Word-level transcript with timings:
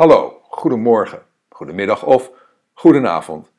Hallo, 0.00 0.40
goedemorgen, 0.42 1.22
goedemiddag 1.48 2.04
of 2.04 2.30
goedenavond. 2.72 3.52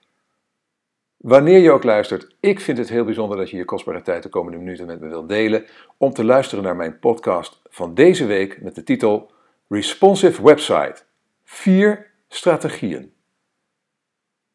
Wanneer 1.18 1.60
je 1.60 1.72
ook 1.72 1.84
luistert, 1.84 2.36
ik 2.40 2.60
vind 2.60 2.78
het 2.78 2.90
heel 2.90 3.06
bijzonder 3.06 3.38
dat 3.38 3.50
je 3.50 3.58
je 3.58 3.66
kostbare 3.66 4.02
tijd 4.02 4.24
de 4.24 4.30
komende 4.30 4.58
minuten 4.58 4.86
met 4.86 5.00
me 5.00 5.08
wilt 5.08 5.30
delen 5.30 5.66
om 5.98 6.14
te 6.14 6.24
luisteren 6.24 6.64
naar 6.64 6.76
mijn 6.76 7.00
podcast 7.00 7.62
van 7.70 7.94
deze 7.94 8.26
week 8.26 8.62
met 8.62 8.76
de 8.76 8.84
titel 8.84 9.32
Responsive 9.68 10.44
Website. 10.44 11.04
Vier 11.44 12.12
strategieën. 12.28 13.14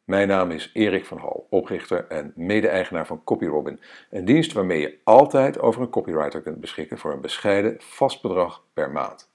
Mijn 0.05 0.29
naam 0.29 0.50
is 0.50 0.71
Erik 0.75 1.05
van 1.05 1.18
Hal, 1.18 1.46
oprichter 1.50 2.07
en 2.07 2.32
mede-eigenaar 2.37 3.07
van 3.07 3.25
CopyRobin, 3.25 3.80
een 4.11 4.25
dienst 4.25 4.53
waarmee 4.53 4.80
je 4.80 4.98
altijd 5.05 5.59
over 5.59 5.82
een 5.82 5.91
copywriter 5.91 6.43
kunt 6.43 6.61
beschikken 6.61 6.98
voor 6.98 7.12
een 7.12 7.21
bescheiden 7.21 7.77
vast 7.79 8.23
bedrag 8.23 8.64
per 8.73 8.91
maand. 8.91 9.30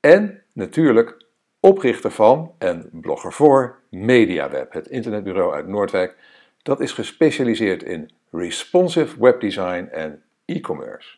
En 0.00 0.42
natuurlijk 0.52 1.24
oprichter 1.66 2.10
van 2.10 2.54
en 2.58 2.88
blogger 2.92 3.32
voor 3.32 3.78
MediaWeb, 3.90 4.72
het 4.72 4.86
internetbureau 4.86 5.54
uit 5.54 5.66
Noordwijk, 5.66 6.16
dat 6.62 6.80
is 6.80 6.92
gespecialiseerd 6.92 7.82
in 7.82 8.10
responsive 8.30 9.20
webdesign 9.20 9.88
en 9.92 10.22
e-commerce. 10.44 11.16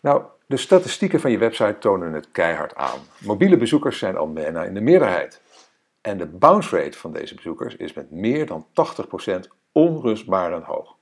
Nou, 0.00 0.24
de 0.46 0.56
statistieken 0.56 1.20
van 1.20 1.30
je 1.30 1.38
website 1.38 1.78
tonen 1.78 2.12
het 2.12 2.30
keihard 2.30 2.74
aan. 2.74 2.98
Mobiele 3.20 3.56
bezoekers 3.56 3.98
zijn 3.98 4.16
al 4.16 4.32
bijna 4.32 4.64
in 4.64 4.74
de 4.74 4.80
meerderheid. 4.80 5.40
En 6.00 6.18
de 6.18 6.26
bounce 6.26 6.76
rate 6.76 6.98
van 6.98 7.12
deze 7.12 7.34
bezoekers 7.34 7.76
is 7.76 7.92
met 7.92 8.10
meer 8.10 8.46
dan 8.46 8.66
80% 8.66 9.50
onrustbarend 9.72 10.64
hoog. 10.64 10.96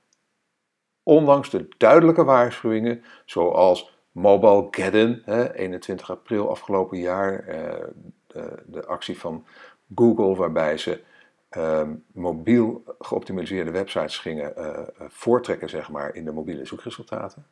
Ondanks 1.03 1.49
de 1.49 1.67
duidelijke 1.77 2.23
waarschuwingen, 2.23 3.03
zoals 3.25 3.92
Mobile 4.13 4.67
Geddon, 4.71 5.23
21 5.25 6.09
april 6.09 6.49
afgelopen 6.49 6.97
jaar, 6.97 7.47
eh, 7.47 7.87
de, 8.27 8.63
de 8.65 8.85
actie 8.85 9.19
van 9.19 9.45
Google 9.95 10.35
waarbij 10.35 10.77
ze 10.77 11.03
ehm, 11.49 11.95
mobiel 12.11 12.83
geoptimaliseerde 12.99 13.71
websites 13.71 14.17
gingen 14.17 14.53
uh, 14.57 14.79
voortrekken 15.07 15.69
zeg 15.69 15.89
maar, 15.89 16.15
in 16.15 16.25
de 16.25 16.31
mobiele 16.31 16.65
zoekresultaten. 16.65 17.45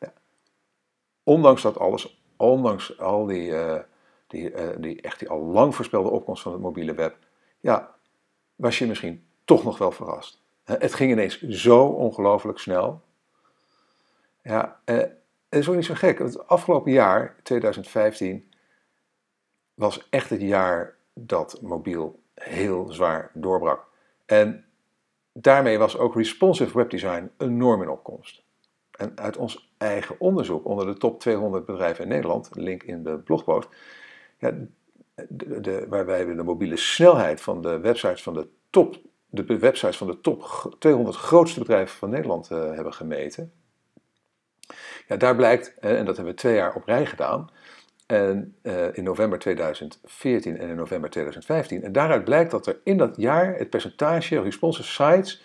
Ja. 0.00 0.12
Ondanks 1.22 1.62
dat 1.62 1.78
alles, 1.78 2.22
ondanks 2.36 2.98
al 2.98 3.26
die, 3.26 3.52
die, 4.26 4.52
die, 4.78 5.00
echt 5.00 5.18
die 5.18 5.28
al 5.28 5.40
lang 5.40 5.74
voorspelde 5.74 6.10
opkomst 6.10 6.42
van 6.42 6.52
het 6.52 6.60
mobiele 6.60 6.94
web, 6.94 7.16
ja, 7.60 7.94
was 8.56 8.78
je 8.78 8.86
misschien 8.86 9.24
toch 9.44 9.64
nog 9.64 9.78
wel 9.78 9.90
verrast. 9.90 10.40
Het 10.64 10.94
ging 10.94 11.10
ineens 11.10 11.42
zo 11.42 11.84
ongelooflijk 11.86 12.58
snel. 12.58 13.02
Ja, 14.42 14.80
dat 15.50 15.60
is 15.60 15.68
ook 15.68 15.74
niet 15.74 15.84
zo 15.84 15.94
gek. 15.94 16.18
Het 16.18 16.46
afgelopen 16.46 16.92
jaar, 16.92 17.36
2015, 17.42 18.50
was 19.74 20.06
echt 20.10 20.30
het 20.30 20.40
jaar 20.40 20.96
dat 21.14 21.58
mobiel 21.62 22.22
heel 22.34 22.92
zwaar 22.92 23.30
doorbrak. 23.34 23.86
En 24.26 24.64
daarmee 25.32 25.78
was 25.78 25.98
ook 25.98 26.14
responsive 26.14 26.76
webdesign 26.76 27.30
enorm 27.38 27.82
in 27.82 27.88
opkomst. 27.88 28.42
En 28.90 29.18
uit 29.18 29.36
ons 29.36 29.72
eigen 29.78 30.20
onderzoek 30.20 30.64
onder 30.64 30.86
de 30.86 30.96
top 30.96 31.20
200 31.20 31.64
bedrijven 31.64 32.04
in 32.04 32.10
Nederland, 32.10 32.50
link 32.52 32.82
in 32.82 33.02
de 33.02 33.18
blogpost, 33.18 33.68
ja, 34.38 34.54
de, 35.28 35.86
waarbij 35.88 36.26
we 36.26 36.34
de 36.34 36.42
mobiele 36.42 36.76
snelheid 36.76 37.40
van 37.40 37.62
de 37.62 37.78
websites 37.78 38.22
van 38.22 38.34
de 38.34 38.48
top, 38.70 38.96
de 39.26 39.58
websites 39.58 39.96
van 39.96 40.06
de 40.06 40.20
top 40.20 40.42
200 40.78 41.16
grootste 41.16 41.60
bedrijven 41.60 41.98
van 41.98 42.10
Nederland 42.10 42.50
uh, 42.50 42.74
hebben 42.74 42.94
gemeten. 42.94 43.52
Ja, 45.08 45.16
daar 45.16 45.36
blijkt, 45.36 45.74
en 45.78 46.04
dat 46.04 46.16
hebben 46.16 46.34
we 46.34 46.40
twee 46.40 46.54
jaar 46.54 46.74
op 46.74 46.84
rij 46.84 47.06
gedaan, 47.06 47.50
en, 48.10 48.56
uh, 48.62 48.96
in 48.96 49.04
november 49.04 49.38
2014 49.38 50.58
en 50.58 50.68
in 50.68 50.76
november 50.76 51.10
2015. 51.10 51.82
En 51.82 51.92
daaruit 51.92 52.24
blijkt 52.24 52.50
dat 52.50 52.66
er 52.66 52.80
in 52.84 52.96
dat 52.96 53.16
jaar 53.16 53.56
het 53.56 53.70
percentage 53.70 54.42
responsive 54.42 54.88
sites 54.88 55.42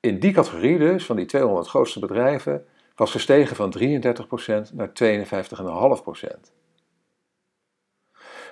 in 0.00 0.18
die 0.18 0.32
categorie 0.32 0.78
dus, 0.78 1.04
van 1.04 1.16
die 1.16 1.26
200 1.26 1.68
grootste 1.68 2.00
bedrijven, 2.00 2.66
was 2.94 3.10
gestegen 3.10 3.56
van 3.56 3.74
33% 3.78 4.72
naar 4.72 4.92
52,5%. 5.02 6.52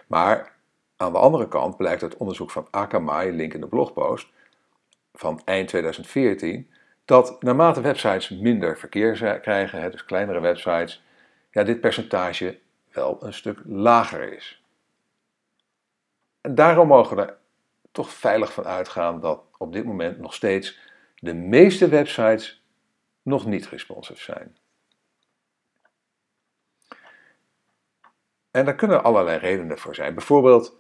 Maar 0.07 0.59
aan 0.97 1.13
de 1.13 1.19
andere 1.19 1.49
kant 1.49 1.77
blijkt 1.77 2.03
uit 2.03 2.17
onderzoek 2.17 2.51
van 2.51 2.67
Akamai, 2.71 3.33
link 3.33 3.55
in 3.55 3.61
de 3.61 3.67
blogpost, 3.67 4.29
van 5.13 5.43
eind 5.45 5.69
2014, 5.69 6.71
dat 7.11 7.43
naarmate 7.43 7.81
websites 7.81 8.29
minder 8.29 8.79
verkeer 8.79 9.41
krijgen, 9.41 9.91
dus 9.91 10.05
kleinere 10.05 10.41
websites, 10.41 11.03
ja, 11.51 11.63
dit 11.63 11.81
percentage 11.81 12.59
wel 12.93 13.25
een 13.25 13.33
stuk 13.33 13.59
lager 13.65 14.33
is. 14.33 14.65
En 16.41 16.55
daarom 16.55 16.89
mogen 16.89 17.17
we 17.17 17.23
er 17.23 17.37
toch 17.93 18.11
veilig 18.11 18.53
van 18.53 18.65
uitgaan 18.65 19.21
dat 19.21 19.43
op 19.59 19.73
dit 19.73 19.85
moment 19.85 20.19
nog 20.19 20.35
steeds 20.35 20.79
de 21.17 21.35
meeste 21.35 21.89
websites 21.89 22.63
nog 23.23 23.47
niet 23.47 23.69
responsive 23.69 24.21
zijn. 24.21 24.57
En 28.51 28.65
daar 28.65 28.75
kunnen 28.75 29.05
allerlei 29.05 29.39
redenen 29.39 29.79
voor 29.79 29.95
zijn. 29.95 30.15
Bijvoorbeeld 30.15 30.79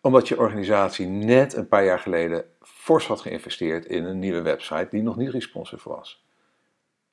omdat 0.00 0.28
je 0.28 0.38
organisatie 0.38 1.06
net 1.06 1.54
een 1.54 1.68
paar 1.68 1.84
jaar 1.84 1.98
geleden 1.98 2.44
fors 2.80 3.06
had 3.06 3.20
geïnvesteerd 3.20 3.84
in 3.84 4.04
een 4.04 4.18
nieuwe 4.18 4.42
website 4.42 4.88
die 4.90 5.02
nog 5.02 5.16
niet 5.16 5.30
responsive 5.30 5.88
was. 5.88 6.24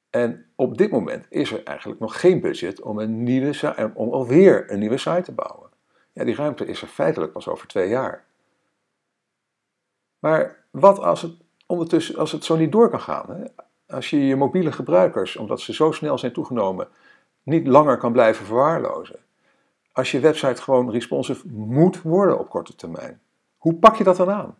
En 0.09 0.45
op 0.55 0.77
dit 0.77 0.91
moment 0.91 1.25
is 1.29 1.51
er 1.51 1.63
eigenlijk 1.63 1.99
nog 1.99 2.19
geen 2.19 2.41
budget 2.41 2.81
om, 2.81 2.99
een 2.99 3.23
nieuwe, 3.23 3.91
om 3.93 4.09
alweer 4.09 4.71
een 4.71 4.79
nieuwe 4.79 4.97
site 4.97 5.21
te 5.21 5.31
bouwen. 5.31 5.69
Ja, 6.13 6.23
die 6.23 6.35
ruimte 6.35 6.65
is 6.65 6.81
er 6.81 6.87
feitelijk 6.87 7.31
pas 7.31 7.47
over 7.47 7.67
twee 7.67 7.89
jaar. 7.89 8.25
Maar 10.19 10.63
wat 10.71 10.99
als 10.99 11.21
het 11.21 11.33
ondertussen, 11.65 12.15
als 12.15 12.31
het 12.31 12.43
zo 12.43 12.55
niet 12.55 12.71
door 12.71 12.89
kan 12.89 13.01
gaan? 13.01 13.29
Hè? 13.29 13.43
Als 13.95 14.09
je 14.09 14.25
je 14.27 14.35
mobiele 14.35 14.71
gebruikers, 14.71 15.35
omdat 15.35 15.61
ze 15.61 15.73
zo 15.73 15.91
snel 15.91 16.17
zijn 16.17 16.33
toegenomen, 16.33 16.87
niet 17.43 17.67
langer 17.67 17.97
kan 17.97 18.11
blijven 18.11 18.45
verwaarlozen 18.45 19.19
als 19.97 20.11
je 20.11 20.19
website 20.19 20.61
gewoon 20.61 20.91
responsive 20.91 21.47
moet 21.47 22.01
worden 22.01 22.39
op 22.39 22.49
korte 22.49 22.75
termijn. 22.75 23.21
Hoe 23.57 23.75
pak 23.75 23.95
je 23.95 24.03
dat 24.03 24.17
dan 24.17 24.29
aan? 24.29 24.57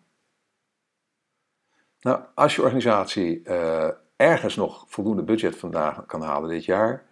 Nou, 2.02 2.22
als 2.36 2.56
je 2.56 2.62
organisatie 2.62 3.42
uh, 3.44 3.90
ergens 4.16 4.56
nog 4.56 4.86
voldoende 4.88 5.24
budget 5.24 5.56
vandaan 5.56 6.06
kan 6.06 6.22
halen 6.22 6.50
dit 6.50 6.66
jaar, 6.66 7.06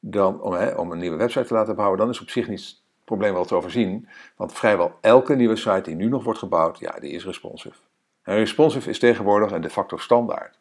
dan, 0.00 0.40
om, 0.40 0.52
hè, 0.52 0.74
om, 0.74 0.92
een 0.92 0.98
nieuwe 0.98 1.16
website 1.16 1.46
te 1.46 1.54
laten 1.54 1.76
bouwen, 1.76 1.98
dan 1.98 2.08
is 2.08 2.20
op 2.20 2.30
zich 2.30 2.48
niet 2.48 2.60
het 2.60 3.04
probleem 3.04 3.32
wel 3.32 3.44
te 3.44 3.54
overzien. 3.54 4.08
Want 4.36 4.52
vrijwel 4.52 4.98
elke 5.00 5.34
nieuwe 5.34 5.56
site 5.56 5.80
die 5.82 5.94
nu 5.94 6.08
nog 6.08 6.24
wordt 6.24 6.38
gebouwd, 6.38 6.78
ja, 6.78 6.92
die 7.00 7.10
is 7.10 7.24
responsive. 7.24 7.78
En 8.22 8.36
responsive 8.36 8.90
is 8.90 8.98
tegenwoordig 8.98 9.50
een 9.50 9.60
de 9.60 9.70
facto 9.70 9.96
standaard. 9.96 10.58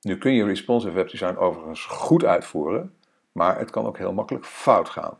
Nu 0.00 0.18
kun 0.18 0.32
je 0.32 0.44
responsive 0.44 0.92
webdesign 0.92 1.36
overigens 1.36 1.84
goed 1.84 2.24
uitvoeren, 2.24 2.96
maar 3.32 3.58
het 3.58 3.70
kan 3.70 3.86
ook 3.86 3.98
heel 3.98 4.12
makkelijk 4.12 4.46
fout 4.46 4.88
gaan. 4.88 5.18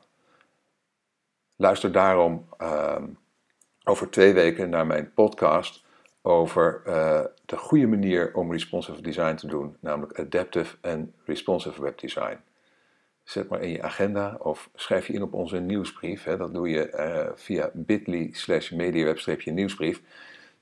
Luister 1.56 1.92
daarom 1.92 2.48
uh, 2.58 3.02
over 3.84 4.10
twee 4.10 4.32
weken 4.32 4.70
naar 4.70 4.86
mijn 4.86 5.12
podcast 5.12 5.84
over 6.22 6.82
uh, 6.86 7.20
de 7.44 7.56
goede 7.56 7.86
manier 7.86 8.34
om 8.34 8.52
responsive 8.52 9.02
design 9.02 9.34
te 9.34 9.46
doen, 9.46 9.76
namelijk 9.80 10.18
adaptive 10.18 10.76
en 10.80 11.14
responsive 11.24 11.82
web 11.82 12.00
design. 12.00 12.38
Zet 13.22 13.48
maar 13.48 13.60
in 13.60 13.70
je 13.70 13.82
agenda 13.82 14.36
of 14.38 14.70
schrijf 14.74 15.06
je 15.06 15.12
in 15.12 15.22
op 15.22 15.32
onze 15.32 15.58
nieuwsbrief. 15.58 16.24
Hè. 16.24 16.36
Dat 16.36 16.54
doe 16.54 16.68
je 16.68 16.92
uh, 16.94 17.32
via 17.34 17.70
bit.ly 17.72 18.28
slash 18.32 18.70
mediaweb-nieuwsbrief. 18.70 20.02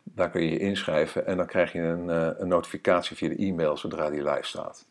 Daar 0.02 0.30
kun 0.30 0.42
je 0.42 0.50
je 0.50 0.58
inschrijven 0.58 1.26
en 1.26 1.36
dan 1.36 1.46
krijg 1.46 1.72
je 1.72 1.80
een, 1.80 2.08
uh, 2.08 2.30
een 2.38 2.48
notificatie 2.48 3.16
via 3.16 3.28
de 3.28 3.36
e-mail 3.36 3.76
zodra 3.76 4.10
die 4.10 4.22
live 4.22 4.46
staat. 4.46 4.86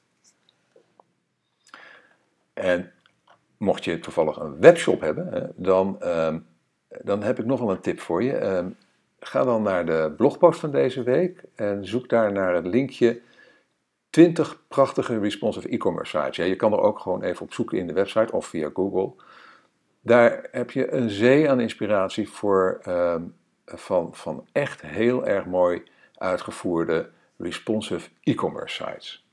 En 2.54 2.92
mocht 3.58 3.84
je 3.84 4.00
toevallig 4.00 4.38
een 4.38 4.60
webshop 4.60 5.02
hebben, 5.02 5.54
dan, 5.56 6.02
ehm, 6.02 6.40
dan 7.02 7.24
heb 7.24 7.40
ik 7.40 7.46
nog 7.46 7.60
wel 7.60 7.72
een 7.72 7.82
tip 7.82 8.00
voor 8.00 8.24
je. 8.24 8.32
Ga 9.20 9.44
dan 9.44 9.62
naar 9.62 9.86
de 9.86 10.14
blogpost 10.18 10.60
van 10.60 10.72
deze 10.72 11.04
week 11.04 11.44
en 11.56 11.86
zoek 11.86 12.10
daar 12.10 12.32
naar 12.32 12.56
het 12.56 12.66
linkje 12.66 13.22
20 14.10 14.68
prachtige 14.68 15.20
responsive 15.20 15.70
e-commerce 15.70 16.18
sites. 16.18 16.36
Ja, 16.36 16.44
je 16.44 16.56
kan 16.56 16.74
er 16.74 16.80
ook 16.80 17.00
gewoon 17.00 17.24
even 17.24 17.42
op 17.42 17.54
zoeken 17.54 17.78
in 17.78 17.88
de 17.88 17.94
website 17.94 18.34
of 18.34 18.46
via 18.46 18.70
Google. 18.74 19.14
Daar 20.02 20.48
heb 20.52 20.72
je 20.72 20.94
een 20.94 21.10
zee 21.10 21.50
aan 21.50 21.60
inspiratie 21.60 22.30
voor 22.30 22.80
ehm, 22.82 23.24
van, 23.66 24.16
van 24.16 24.48
echt 24.52 24.82
heel 24.82 25.26
erg 25.26 25.46
mooi 25.46 25.84
uitgevoerde 26.16 27.10
responsive 27.38 28.10
e-commerce 28.24 28.84
sites. 28.84 29.28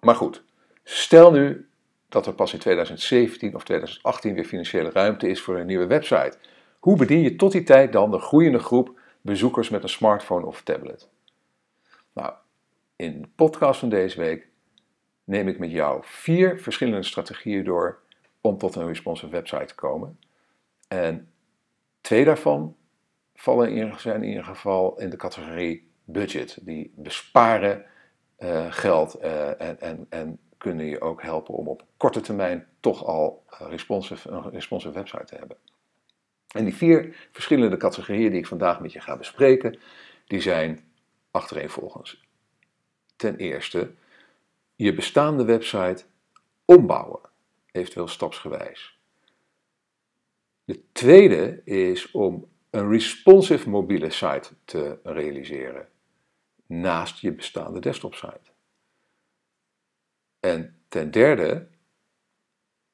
Maar 0.00 0.14
goed, 0.14 0.44
Stel 0.84 1.32
nu 1.32 1.68
dat 2.08 2.26
er 2.26 2.34
pas 2.34 2.52
in 2.52 2.58
2017 2.58 3.54
of 3.54 3.64
2018 3.64 4.34
weer 4.34 4.44
financiële 4.44 4.90
ruimte 4.90 5.28
is 5.28 5.40
voor 5.40 5.58
een 5.58 5.66
nieuwe 5.66 5.86
website. 5.86 6.38
Hoe 6.82 6.96
bedien 6.96 7.20
je 7.20 7.36
tot 7.36 7.52
die 7.52 7.62
tijd 7.62 7.92
dan 7.92 8.10
de 8.10 8.18
groeiende 8.18 8.58
groep 8.58 9.00
bezoekers 9.20 9.68
met 9.68 9.82
een 9.82 9.88
smartphone 9.88 10.46
of 10.46 10.62
tablet? 10.62 11.08
Nou, 12.12 12.32
in 12.96 13.22
de 13.22 13.28
podcast 13.34 13.80
van 13.80 13.88
deze 13.88 14.20
week 14.20 14.48
neem 15.24 15.48
ik 15.48 15.58
met 15.58 15.70
jou 15.70 16.00
vier 16.04 16.60
verschillende 16.60 17.02
strategieën 17.02 17.64
door 17.64 18.00
om 18.40 18.58
tot 18.58 18.74
een 18.74 18.86
responsive 18.86 19.32
website 19.32 19.64
te 19.64 19.74
komen. 19.74 20.18
En 20.88 21.32
twee 22.00 22.24
daarvan 22.24 22.76
vallen 23.34 23.72
in, 23.72 23.98
zijn 23.98 24.22
in 24.22 24.28
ieder 24.28 24.44
geval 24.44 24.98
in 25.00 25.10
de 25.10 25.16
categorie 25.16 25.90
budget. 26.04 26.58
Die 26.60 26.92
besparen 26.96 27.84
uh, 28.38 28.72
geld 28.72 29.22
uh, 29.22 29.60
en, 29.60 29.80
en, 29.80 30.06
en 30.08 30.38
kunnen 30.58 30.86
je 30.86 31.00
ook 31.00 31.22
helpen 31.22 31.54
om 31.54 31.68
op 31.68 31.84
korte 31.96 32.20
termijn 32.20 32.66
toch 32.80 33.04
al 33.04 33.44
responsive, 33.48 34.30
een 34.30 34.50
responsive 34.50 34.94
website 34.94 35.24
te 35.24 35.34
hebben. 35.34 35.56
En 36.52 36.64
die 36.64 36.74
vier 36.74 37.28
verschillende 37.30 37.76
categorieën 37.76 38.30
die 38.30 38.38
ik 38.38 38.46
vandaag 38.46 38.80
met 38.80 38.92
je 38.92 39.00
ga 39.00 39.16
bespreken, 39.16 39.78
die 40.26 40.40
zijn 40.40 40.84
achtereenvolgens. 41.30 42.24
Ten 43.16 43.36
eerste, 43.36 43.92
je 44.76 44.94
bestaande 44.94 45.44
website 45.44 46.04
ombouwen, 46.64 47.20
eventueel 47.72 48.08
stapsgewijs. 48.08 48.98
De 50.64 50.82
tweede 50.92 51.60
is 51.64 52.10
om 52.10 52.48
een 52.70 52.88
responsive 52.88 53.68
mobiele 53.68 54.10
site 54.10 54.50
te 54.64 54.98
realiseren 55.02 55.88
naast 56.66 57.18
je 57.18 57.32
bestaande 57.32 57.80
desktop 57.80 58.14
site. 58.14 58.50
En 60.40 60.76
ten 60.88 61.10
derde, 61.10 61.68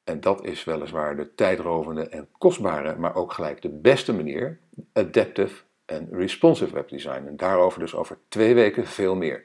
en 0.08 0.20
dat 0.20 0.44
is 0.44 0.64
weliswaar 0.64 1.16
de 1.16 1.34
tijdrovende 1.34 2.08
en 2.08 2.28
kostbare, 2.38 2.96
maar 2.96 3.14
ook 3.14 3.32
gelijk 3.32 3.62
de 3.62 3.68
beste 3.68 4.12
manier, 4.12 4.58
adaptive 4.92 5.62
en 5.84 6.08
responsive 6.10 6.74
webdesign. 6.74 7.26
En 7.26 7.36
daarover 7.36 7.80
dus 7.80 7.94
over 7.94 8.18
twee 8.28 8.54
weken 8.54 8.86
veel 8.86 9.14
meer. 9.14 9.44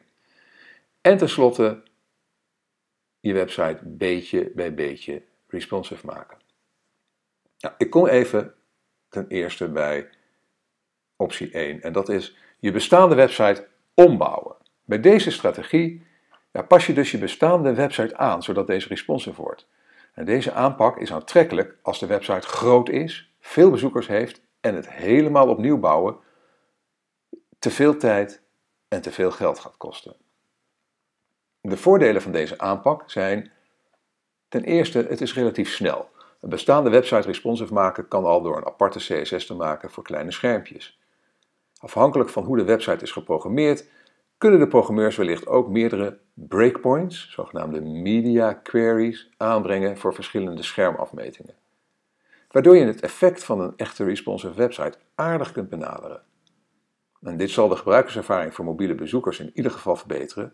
En 1.01 1.18
tenslotte 1.18 1.83
je 3.19 3.33
website 3.33 3.80
beetje 3.83 4.51
bij 4.56 4.74
beetje 4.74 5.21
responsive 5.48 6.06
maken. 6.06 6.38
Nou, 7.60 7.75
ik 7.77 7.89
kom 7.89 8.07
even 8.07 8.54
ten 9.10 9.27
eerste 9.27 9.69
bij 9.69 10.10
optie 11.15 11.51
1 11.51 11.81
en 11.81 11.94
dat 11.94 12.10
is 12.10 12.38
je 12.60 12.71
bestaande 12.71 13.15
website 13.15 13.68
ombouwen. 13.94 14.56
Bij 14.86 15.00
deze 15.00 15.31
strategie 15.31 16.06
pas 16.68 16.88
je 16.88 16.94
dus 16.94 17.12
je 17.12 17.18
bestaande 17.18 17.74
website 17.74 18.18
aan 18.18 18.44
zodat 18.44 18.68
deze 18.68 18.88
responsive 18.88 19.42
wordt. 19.42 19.68
En 20.13 20.25
deze 20.25 20.51
aanpak 20.51 20.98
is 20.98 21.13
aantrekkelijk 21.13 21.77
als 21.81 22.00
de 22.00 22.06
website 22.06 22.48
groot 22.48 22.89
is, 22.89 23.33
veel 23.39 23.71
bezoekers 23.71 24.07
heeft 24.07 24.42
en 24.60 24.75
het 24.75 24.89
helemaal 24.89 25.50
opnieuw 25.50 25.80
bouwen 25.80 26.18
te 27.60 27.71
veel 27.71 27.98
tijd 27.98 28.42
en 28.88 29.01
te 29.01 29.12
veel 29.12 29.31
geld 29.31 29.60
gaat 29.60 29.77
kosten. 29.77 30.15
De 31.62 31.77
voordelen 31.77 32.21
van 32.21 32.31
deze 32.31 32.57
aanpak 32.60 33.12
zijn 33.12 33.51
ten 34.50 34.63
eerste, 34.63 35.06
het 35.10 35.21
is 35.21 35.33
relatief 35.33 35.71
snel. 35.71 36.10
Een 36.42 36.50
bestaande 36.50 36.89
website 36.89 37.27
responsive 37.27 37.74
maken 37.74 38.07
kan 38.07 38.25
al 38.25 38.42
door 38.42 38.57
een 38.57 38.65
aparte 38.65 39.00
CSS 39.00 39.45
te 39.45 39.54
maken 39.54 39.92
voor 39.92 40.04
kleine 40.04 40.31
schermpjes. 40.31 41.00
Afhankelijk 41.80 42.30
van 42.30 42.44
hoe 42.44 42.57
de 42.57 42.63
website 42.63 43.04
is 43.04 43.12
geprogrammeerd, 43.12 43.88
kunnen 44.44 44.62
de 44.62 44.68
programmeurs 44.68 45.16
wellicht 45.16 45.48
ook 45.48 45.69
meerdere 45.69 46.19
breakpoints, 46.34 47.31
zogenaamde 47.31 47.81
media 47.81 48.54
queries, 48.54 49.30
aanbrengen 49.38 49.98
voor 49.98 50.13
verschillende 50.13 50.63
schermafmetingen. 50.63 51.56
Waardoor 52.51 52.75
je 52.75 52.86
het 52.86 53.01
effect 53.01 53.44
van 53.44 53.62
een 53.62 53.74
echte 53.75 54.04
responsive 54.04 54.54
website 54.54 54.98
aardig 55.16 55.51
kunt 55.51 55.69
benaderen. 55.69 56.22
En 57.22 57.38
dit 57.38 57.50
zal 57.50 57.68
de 57.68 57.75
gebruikerservaring 57.75 58.54
voor 58.54 58.66
mobiele 58.66 58.95
bezoekers 58.95 59.40
in 59.40 59.51
ieder 59.54 59.72
geval 59.72 59.95
verbeteren 59.95 60.54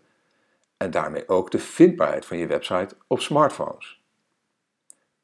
en 0.76 0.90
daarmee 0.90 1.28
ook 1.28 1.50
de 1.50 1.58
vindbaarheid 1.58 2.26
van 2.26 2.38
je 2.38 2.46
website 2.46 2.96
op 3.06 3.20
smartphones. 3.20 4.02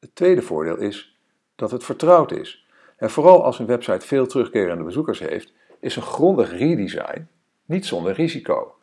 Het 0.00 0.14
tweede 0.14 0.42
voordeel 0.42 0.76
is 0.76 1.18
dat 1.54 1.70
het 1.70 1.84
vertrouwd 1.84 2.32
is. 2.32 2.66
En 2.96 3.10
vooral 3.10 3.44
als 3.44 3.58
een 3.58 3.66
website 3.66 4.06
veel 4.06 4.26
terugkerende 4.26 4.84
bezoekers 4.84 5.18
heeft, 5.18 5.52
is 5.80 5.96
een 5.96 6.02
grondig 6.02 6.50
redesign 6.50 7.28
niet 7.66 7.86
zonder 7.86 8.12
risico. 8.12 8.76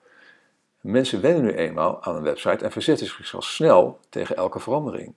Mensen 0.81 1.21
wennen 1.21 1.43
nu 1.43 1.51
eenmaal 1.51 2.03
aan 2.03 2.15
een 2.15 2.23
website 2.23 2.65
en 2.65 2.71
verzetten 2.71 3.07
zich 3.07 3.43
snel 3.43 3.99
tegen 4.09 4.35
elke 4.35 4.59
verandering. 4.59 5.13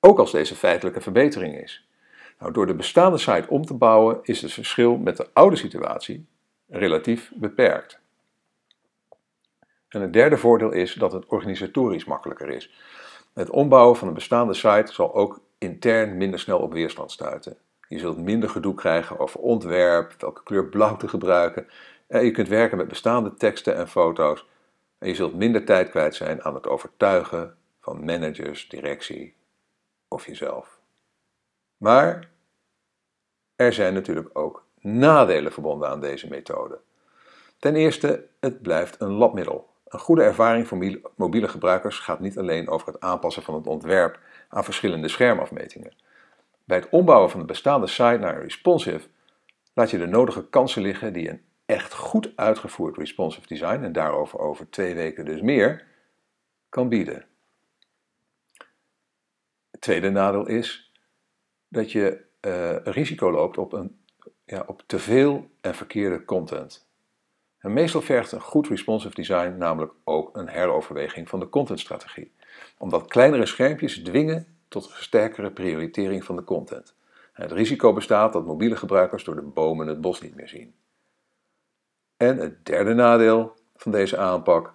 Ook 0.00 0.18
als 0.18 0.32
deze 0.32 0.54
feitelijke 0.54 1.00
verbetering 1.00 1.62
is. 1.62 1.88
Nou, 2.38 2.52
door 2.52 2.66
de 2.66 2.74
bestaande 2.74 3.18
site 3.18 3.48
om 3.48 3.64
te 3.64 3.74
bouwen 3.74 4.18
is 4.22 4.42
het 4.42 4.52
verschil 4.52 4.96
met 4.96 5.16
de 5.16 5.28
oude 5.32 5.56
situatie 5.56 6.26
relatief 6.68 7.32
beperkt. 7.34 8.00
En 9.88 10.00
het 10.00 10.12
derde 10.12 10.36
voordeel 10.36 10.72
is 10.72 10.94
dat 10.94 11.12
het 11.12 11.26
organisatorisch 11.26 12.04
makkelijker 12.04 12.48
is. 12.48 12.70
Het 13.32 13.50
ombouwen 13.50 13.96
van 13.96 14.08
een 14.08 14.14
bestaande 14.14 14.54
site 14.54 14.92
zal 14.92 15.14
ook 15.14 15.40
intern 15.58 16.16
minder 16.16 16.40
snel 16.40 16.58
op 16.58 16.72
weerstand 16.72 17.10
stuiten. 17.10 17.56
Je 17.88 17.98
zult 17.98 18.18
minder 18.18 18.48
gedoe 18.48 18.74
krijgen 18.74 19.18
over 19.18 19.40
ontwerp, 19.40 20.14
welke 20.18 20.42
kleur 20.42 20.68
blauw 20.68 20.96
te 20.96 21.08
gebruiken. 21.08 21.66
Je 22.20 22.30
kunt 22.30 22.48
werken 22.48 22.76
met 22.76 22.88
bestaande 22.88 23.34
teksten 23.34 23.76
en 23.76 23.88
foto's. 23.88 24.46
En 24.98 25.08
je 25.08 25.14
zult 25.14 25.34
minder 25.34 25.64
tijd 25.64 25.90
kwijt 25.90 26.14
zijn 26.14 26.42
aan 26.42 26.54
het 26.54 26.66
overtuigen 26.66 27.56
van 27.80 28.04
managers, 28.04 28.68
directie 28.68 29.34
of 30.08 30.26
jezelf. 30.26 30.78
Maar 31.76 32.28
er 33.56 33.72
zijn 33.72 33.94
natuurlijk 33.94 34.28
ook 34.32 34.66
nadelen 34.80 35.52
verbonden 35.52 35.88
aan 35.88 36.00
deze 36.00 36.28
methode. 36.28 36.80
Ten 37.58 37.76
eerste, 37.76 38.26
het 38.40 38.62
blijft 38.62 39.00
een 39.00 39.12
labmiddel. 39.12 39.70
Een 39.88 39.98
goede 39.98 40.22
ervaring 40.22 40.68
voor 40.68 41.00
mobiele 41.16 41.48
gebruikers 41.48 41.98
gaat 41.98 42.20
niet 42.20 42.38
alleen 42.38 42.68
over 42.68 42.86
het 42.86 43.00
aanpassen 43.00 43.42
van 43.42 43.54
het 43.54 43.66
ontwerp 43.66 44.18
aan 44.48 44.64
verschillende 44.64 45.08
schermafmetingen. 45.08 45.94
Bij 46.64 46.76
het 46.76 46.88
ombouwen 46.90 47.30
van 47.30 47.40
de 47.40 47.46
bestaande 47.46 47.86
site 47.86 48.18
naar 48.20 48.34
een 48.34 48.42
responsive 48.42 49.08
laat 49.74 49.90
je 49.90 49.98
de 49.98 50.06
nodige 50.06 50.48
kansen 50.48 50.82
liggen 50.82 51.12
die 51.12 51.30
een 51.30 51.42
echt 51.72 51.94
goed 51.94 52.32
uitgevoerd 52.36 52.96
responsive 52.96 53.46
design, 53.46 53.82
en 53.82 53.92
daarover 53.92 54.38
over 54.38 54.70
twee 54.70 54.94
weken 54.94 55.24
dus 55.24 55.40
meer, 55.40 55.86
kan 56.68 56.88
bieden. 56.88 57.26
Het 59.70 59.80
tweede 59.80 60.10
nadeel 60.10 60.46
is 60.46 60.92
dat 61.68 61.92
je 61.92 62.24
uh, 62.40 62.76
risico 62.76 63.30
loopt 63.30 63.58
op, 63.58 63.72
een, 63.72 64.00
ja, 64.44 64.64
op 64.66 64.82
te 64.86 64.98
veel 64.98 65.50
en 65.60 65.74
verkeerde 65.74 66.24
content. 66.24 66.90
En 67.58 67.72
meestal 67.72 68.00
vergt 68.00 68.32
een 68.32 68.40
goed 68.40 68.68
responsive 68.68 69.14
design 69.14 69.56
namelijk 69.58 69.92
ook 70.04 70.36
een 70.36 70.48
heroverweging 70.48 71.28
van 71.28 71.40
de 71.40 71.48
contentstrategie, 71.48 72.32
omdat 72.78 73.06
kleinere 73.06 73.46
schermpjes 73.46 74.02
dwingen 74.02 74.56
tot 74.68 74.84
een 74.84 75.02
sterkere 75.02 75.50
prioritering 75.50 76.24
van 76.24 76.36
de 76.36 76.44
content. 76.44 76.94
Het 77.32 77.52
risico 77.52 77.92
bestaat 77.92 78.32
dat 78.32 78.46
mobiele 78.46 78.76
gebruikers 78.76 79.24
door 79.24 79.34
de 79.34 79.42
bomen 79.42 79.86
het 79.86 80.00
bos 80.00 80.20
niet 80.20 80.34
meer 80.34 80.48
zien. 80.48 80.74
En 82.22 82.38
het 82.38 82.66
derde 82.66 82.94
nadeel 82.94 83.54
van 83.76 83.92
deze 83.92 84.16
aanpak 84.16 84.74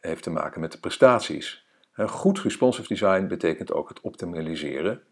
heeft 0.00 0.22
te 0.22 0.30
maken 0.30 0.60
met 0.60 0.72
de 0.72 0.80
prestaties. 0.80 1.66
Een 1.94 2.08
goed 2.08 2.38
responsive 2.38 2.88
design 2.88 3.26
betekent 3.26 3.72
ook 3.72 3.88
het 3.88 4.00
optimaliseren 4.00 5.02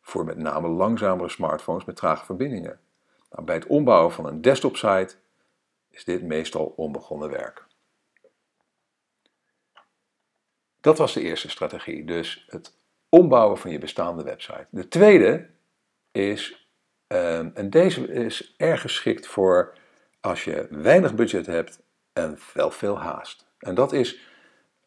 voor 0.00 0.24
met 0.24 0.36
name 0.36 0.68
langzamere 0.68 1.28
smartphones 1.28 1.84
met 1.84 1.96
trage 1.96 2.24
verbindingen. 2.24 2.80
Nou, 3.30 3.44
bij 3.44 3.54
het 3.54 3.66
ombouwen 3.66 4.12
van 4.12 4.26
een 4.26 4.40
desktop 4.40 4.76
site 4.76 5.14
is 5.90 6.04
dit 6.04 6.22
meestal 6.22 6.64
onbegonnen 6.76 7.30
werk. 7.30 7.66
Dat 10.80 10.98
was 10.98 11.14
de 11.14 11.22
eerste 11.22 11.50
strategie, 11.50 12.04
dus 12.04 12.46
het 12.48 12.76
ombouwen 13.08 13.58
van 13.58 13.70
je 13.70 13.78
bestaande 13.78 14.22
website. 14.22 14.66
De 14.70 14.88
tweede 14.88 15.50
is, 16.12 16.68
ehm, 17.06 17.50
en 17.54 17.70
deze 17.70 18.12
is 18.12 18.54
erg 18.56 18.80
geschikt 18.80 19.26
voor 19.26 19.76
als 20.20 20.44
je 20.44 20.66
weinig 20.70 21.14
budget 21.14 21.46
hebt 21.46 21.82
en 22.12 22.38
wel 22.54 22.70
veel 22.70 22.98
haast. 22.98 23.46
En 23.58 23.74
dat 23.74 23.92
is 23.92 24.20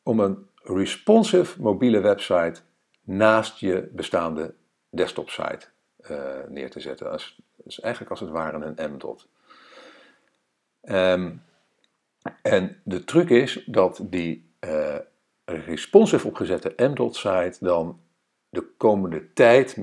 om 0.04 0.20
een 0.20 0.50
responsive 0.56 1.62
mobiele 1.62 2.00
website 2.00 2.62
naast 3.02 3.60
je 3.60 3.90
bestaande 3.92 4.54
desktop 4.90 5.30
site 5.30 5.66
uh, 6.10 6.38
neer 6.48 6.70
te 6.70 6.80
zetten. 6.80 7.06
Dat 7.06 7.34
is, 7.66 7.80
eigenlijk 7.80 8.12
als 8.12 8.20
het 8.20 8.30
ware 8.30 8.66
een 8.66 8.92
M-dot. 8.92 9.28
Um, 10.82 11.44
en 12.42 12.82
de 12.84 13.04
truc 13.04 13.30
is 13.30 13.64
dat 13.66 14.02
die 14.04 14.52
uh, 14.60 14.96
responsive 15.46 16.28
opgezette 16.28 16.74
M-dot 16.78 17.16
site 17.16 17.58
dan 17.60 18.02
de 18.50 18.64
komende 18.78 19.34
tijd, 19.34 19.78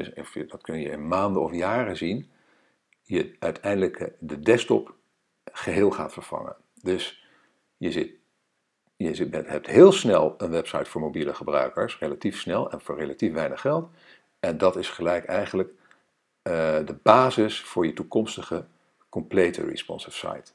dat 0.51 0.63
kun 0.63 0.81
je 0.81 0.91
in 0.91 1.09
maanden 1.09 1.43
of 1.43 1.53
jaren 1.53 1.97
zien, 1.97 2.31
je 3.03 3.37
uiteindelijk 3.39 4.13
de 4.19 4.41
desktop 4.41 4.95
geheel 5.59 5.91
gaat 5.91 6.13
vervangen. 6.13 6.57
Dus 6.83 7.27
je, 7.77 7.93
zit, 7.93 8.11
je 8.97 9.15
zit, 9.15 9.35
hebt 9.35 9.67
heel 9.67 9.93
snel 9.93 10.35
een 10.39 10.51
website 10.51 10.91
voor 10.91 11.01
mobiele 11.01 11.35
gebruikers, 11.35 11.99
relatief 11.99 12.41
snel 12.41 12.71
en 12.71 12.81
voor 12.81 12.99
relatief 12.99 13.33
weinig 13.33 13.61
geld. 13.61 13.91
En 14.41 14.59
dat 14.59 14.77
is 14.77 14.89
gelijk 14.89 15.25
eigenlijk 15.25 15.69
uh, 15.69 15.75
de 16.85 16.99
basis 17.03 17.61
voor 17.61 17.87
je 17.87 17.93
toekomstige 17.93 18.67
complete 19.09 19.65
responsive 19.65 20.17
site. 20.17 20.53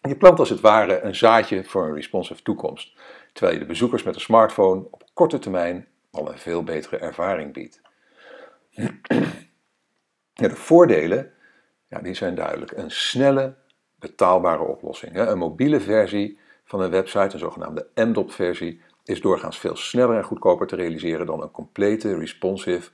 Je 0.00 0.16
plant 0.16 0.38
als 0.38 0.50
het 0.50 0.60
ware 0.60 1.00
een 1.00 1.16
zaadje 1.16 1.64
voor 1.64 1.86
een 1.86 1.94
responsive 1.94 2.42
toekomst, 2.42 2.98
terwijl 3.32 3.54
je 3.54 3.60
de 3.60 3.68
bezoekers 3.68 4.02
met 4.02 4.14
een 4.14 4.20
smartphone 4.20 4.86
op 4.90 5.04
korte 5.14 5.38
termijn 5.38 5.88
al 6.10 6.32
een 6.32 6.38
veel 6.38 6.64
betere 6.64 6.96
ervaring 6.96 7.52
biedt. 7.52 7.80
De 10.32 10.50
voordelen 10.50 11.32
ja, 11.88 11.98
die 11.98 12.14
zijn 12.14 12.34
duidelijk. 12.34 12.70
Een 12.72 12.90
snelle, 12.90 13.54
betaalbare 13.98 14.62
oplossing. 14.62 15.16
Een 15.16 15.38
mobiele 15.38 15.80
versie 15.80 16.38
van 16.64 16.80
een 16.80 16.90
website, 16.90 17.32
een 17.32 17.38
zogenaamde 17.38 17.86
MDOP-versie, 17.94 18.80
is 19.04 19.20
doorgaans 19.20 19.58
veel 19.58 19.76
sneller 19.76 20.16
en 20.16 20.24
goedkoper 20.24 20.66
te 20.66 20.76
realiseren 20.76 21.26
dan 21.26 21.42
een 21.42 21.50
complete, 21.50 22.16
responsive 22.16 22.90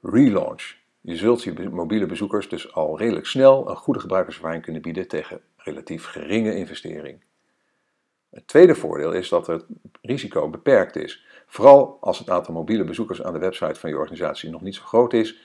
relaunch. 0.00 0.74
Je 1.00 1.16
zult 1.16 1.42
je 1.42 1.68
mobiele 1.70 2.06
bezoekers 2.06 2.48
dus 2.48 2.74
al 2.74 2.98
redelijk 2.98 3.26
snel 3.26 3.70
een 3.70 3.76
goede 3.76 4.00
gebruikerservaring 4.00 4.62
kunnen 4.62 4.82
bieden 4.82 5.08
tegen 5.08 5.40
relatief 5.56 6.04
geringe 6.04 6.56
investering. 6.56 7.24
Het 8.30 8.46
tweede 8.46 8.74
voordeel 8.74 9.12
is 9.12 9.28
dat 9.28 9.46
het 9.46 9.64
risico 10.02 10.50
beperkt 10.50 10.96
is. 10.96 11.24
Vooral 11.46 11.98
als 12.00 12.18
het 12.18 12.30
aantal 12.30 12.54
mobiele 12.54 12.84
bezoekers 12.84 13.22
aan 13.22 13.32
de 13.32 13.38
website 13.38 13.80
van 13.80 13.90
je 13.90 13.96
organisatie 13.96 14.50
nog 14.50 14.60
niet 14.60 14.74
zo 14.74 14.82
groot 14.82 15.12
is, 15.12 15.40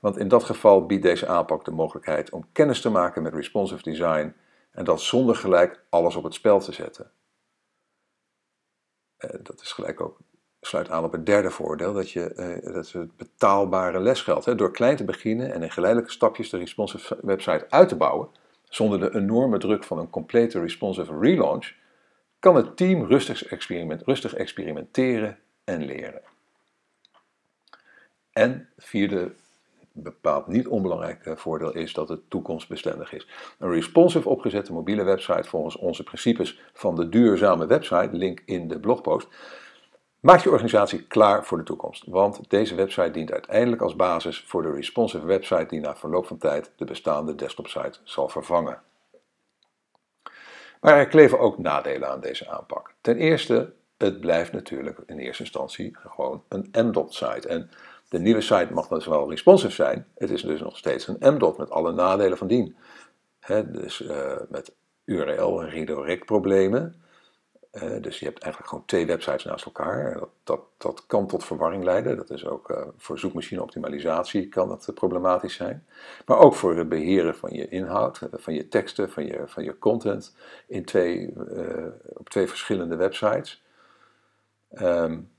want 0.00 0.18
in 0.18 0.28
dat 0.28 0.44
geval 0.44 0.86
biedt 0.86 1.02
deze 1.02 1.26
aanpak 1.26 1.64
de 1.64 1.70
mogelijkheid 1.70 2.30
om 2.30 2.46
kennis 2.52 2.80
te 2.80 2.90
maken 2.90 3.22
met 3.22 3.34
responsive 3.34 3.82
design 3.82 4.34
en 4.70 4.84
dat 4.84 5.00
zonder 5.00 5.36
gelijk 5.36 5.80
alles 5.88 6.16
op 6.16 6.24
het 6.24 6.34
spel 6.34 6.60
te 6.60 6.72
zetten. 6.72 7.10
Eh, 9.16 9.30
dat 9.42 9.60
is 9.60 9.72
gelijk 9.72 10.00
ook, 10.00 10.18
sluit 10.60 10.90
aan 10.90 11.04
op 11.04 11.12
het 11.12 11.26
derde 11.26 11.50
voordeel, 11.50 11.92
dat, 11.92 12.10
je, 12.10 12.34
eh, 12.34 12.74
dat 12.74 12.84
is 12.84 12.92
het 12.92 13.16
betaalbare 13.16 14.00
lesgeld. 14.00 14.58
Door 14.58 14.70
klein 14.70 14.96
te 14.96 15.04
beginnen 15.04 15.52
en 15.52 15.62
in 15.62 15.70
geleidelijke 15.70 16.12
stapjes 16.12 16.50
de 16.50 16.58
responsive 16.58 17.18
website 17.22 17.66
uit 17.68 17.88
te 17.88 17.96
bouwen, 17.96 18.28
zonder 18.68 19.00
de 19.00 19.14
enorme 19.14 19.58
druk 19.58 19.84
van 19.84 19.98
een 19.98 20.10
complete 20.10 20.60
responsive 20.60 21.18
relaunch, 21.18 21.72
kan 22.38 22.56
het 22.56 22.76
team 22.76 23.04
rustig, 23.04 23.44
experiment, 23.44 24.02
rustig 24.02 24.34
experimenteren 24.34 25.38
en 25.64 25.84
leren. 25.84 26.22
En 28.32 28.68
vierde 28.76 29.34
bepaald 30.02 30.46
niet 30.46 30.68
onbelangrijk 30.68 31.26
eh, 31.26 31.36
voordeel 31.36 31.74
is 31.74 31.92
dat 31.92 32.08
het 32.08 32.30
toekomstbestendig 32.30 33.12
is. 33.12 33.28
Een 33.58 33.70
responsive 33.70 34.28
opgezette 34.28 34.72
mobiele 34.72 35.02
website 35.02 35.48
volgens 35.48 35.76
onze 35.76 36.02
principes 36.02 36.60
van 36.72 36.96
de 36.96 37.08
duurzame 37.08 37.66
website, 37.66 38.08
link 38.12 38.42
in 38.44 38.68
de 38.68 38.80
blogpost, 38.80 39.28
maakt 40.20 40.42
je 40.42 40.50
organisatie 40.50 41.06
klaar 41.06 41.44
voor 41.44 41.58
de 41.58 41.64
toekomst. 41.64 42.04
Want 42.06 42.50
deze 42.50 42.74
website 42.74 43.10
dient 43.10 43.32
uiteindelijk 43.32 43.82
als 43.82 43.96
basis 43.96 44.44
voor 44.46 44.62
de 44.62 44.72
responsive 44.72 45.26
website 45.26 45.66
die 45.68 45.80
na 45.80 45.96
verloop 45.96 46.26
van 46.26 46.38
tijd 46.38 46.72
de 46.76 46.84
bestaande 46.84 47.34
desktopsite 47.34 47.98
zal 48.04 48.28
vervangen. 48.28 48.82
Maar 50.80 50.96
er 50.96 51.06
kleven 51.06 51.38
ook 51.38 51.58
nadelen 51.58 52.08
aan 52.08 52.20
deze 52.20 52.48
aanpak. 52.48 52.94
Ten 53.00 53.16
eerste, 53.16 53.72
het 53.96 54.20
blijft 54.20 54.52
natuurlijk 54.52 54.98
in 55.06 55.18
eerste 55.18 55.42
instantie 55.42 55.96
gewoon 55.96 56.44
een 56.48 56.68
MDOT-site. 56.72 57.48
En 57.48 57.70
de 58.08 58.18
nieuwe 58.18 58.40
site 58.40 58.72
mag 58.72 58.88
dus 58.88 59.06
wel 59.06 59.30
responsive 59.30 59.72
zijn. 59.72 60.06
Het 60.14 60.30
is 60.30 60.42
dus 60.42 60.60
nog 60.60 60.76
steeds 60.76 61.08
een 61.08 61.34
MDOT 61.34 61.58
met 61.58 61.70
alle 61.70 61.92
nadelen 61.92 62.38
van 62.38 62.46
dien. 62.46 62.76
dus 63.66 64.00
uh, 64.00 64.32
met 64.48 64.74
URL- 65.04 65.62
en 65.62 65.68
redirect-problemen. 65.68 66.94
Uh, 67.72 68.02
dus 68.02 68.18
je 68.18 68.24
hebt 68.24 68.42
eigenlijk 68.42 68.72
gewoon 68.72 68.86
twee 68.86 69.06
websites 69.06 69.44
naast 69.44 69.64
elkaar. 69.64 70.18
Dat, 70.18 70.28
dat, 70.44 70.60
dat 70.76 71.06
kan 71.06 71.26
tot 71.26 71.44
verwarring 71.44 71.84
leiden. 71.84 72.16
Dat 72.16 72.30
is 72.30 72.46
ook 72.46 72.70
uh, 72.70 72.82
voor 72.96 73.18
zoekmachine-optimalisatie 73.18 74.48
kan 74.48 74.68
dat 74.68 74.90
problematisch 74.94 75.54
zijn. 75.54 75.86
Maar 76.26 76.38
ook 76.38 76.54
voor 76.54 76.76
het 76.76 76.88
beheren 76.88 77.34
van 77.34 77.52
je 77.52 77.68
inhoud, 77.68 78.20
van 78.32 78.54
je 78.54 78.68
teksten, 78.68 79.10
van 79.10 79.26
je, 79.26 79.42
van 79.46 79.64
je 79.64 79.78
content 79.78 80.36
in 80.66 80.84
twee, 80.84 81.34
op 82.14 82.28
twee 82.28 82.46
verschillende 82.46 82.96
websites. 82.96 83.64
Um, 84.70 85.30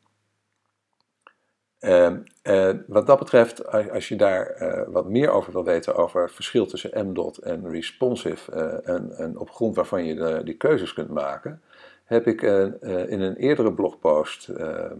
uh, 1.79 2.11
uh, 2.43 2.73
wat 2.87 3.07
dat 3.07 3.19
betreft, 3.19 3.67
als 3.91 4.07
je 4.07 4.15
daar 4.15 4.61
uh, 4.61 4.81
wat 4.87 5.09
meer 5.09 5.29
over 5.29 5.53
wil 5.53 5.63
weten 5.63 5.95
over 5.95 6.21
het 6.21 6.31
verschil 6.31 6.65
tussen 6.65 7.07
MDOT 7.07 7.37
en 7.37 7.69
responsive 7.69 8.51
eh, 8.51 8.95
en, 8.95 9.17
en, 9.17 9.37
op 9.37 9.49
grond 9.49 9.75
waarvan 9.75 10.05
je 10.05 10.15
de, 10.15 10.41
die 10.43 10.57
keuzes 10.57 10.93
kunt 10.93 11.09
maken, 11.09 11.61
heb 12.03 12.27
ik 12.27 12.41
in 12.41 13.21
een 13.21 13.35
eerdere 13.35 13.73
blogpost, 13.73 14.47
ehm, 14.47 14.97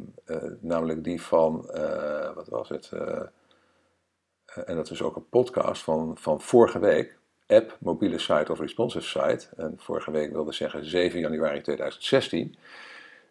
namelijk 0.60 1.04
die 1.04 1.22
van, 1.22 1.66
wat 2.36 2.48
was 2.48 2.70
het, 2.70 2.92
en 4.66 4.76
dat 4.76 4.90
is 4.90 5.02
ook 5.02 5.16
een 5.16 5.30
podcast 5.30 5.84
van, 5.84 6.18
van 6.20 6.42
vorige 6.42 6.80
week, 6.80 7.18
app, 7.48 7.78
mobiele 7.80 8.20
site 8.20 8.52
of 8.52 8.60
responsive 8.60 9.06
site, 9.06 9.48
en 9.58 9.74
vorige 9.78 10.12
week 10.12 10.32
wilde 10.32 10.54
zeggen 10.54 10.86
7 10.86 11.20
januari 11.20 11.62
2016, 11.62 12.56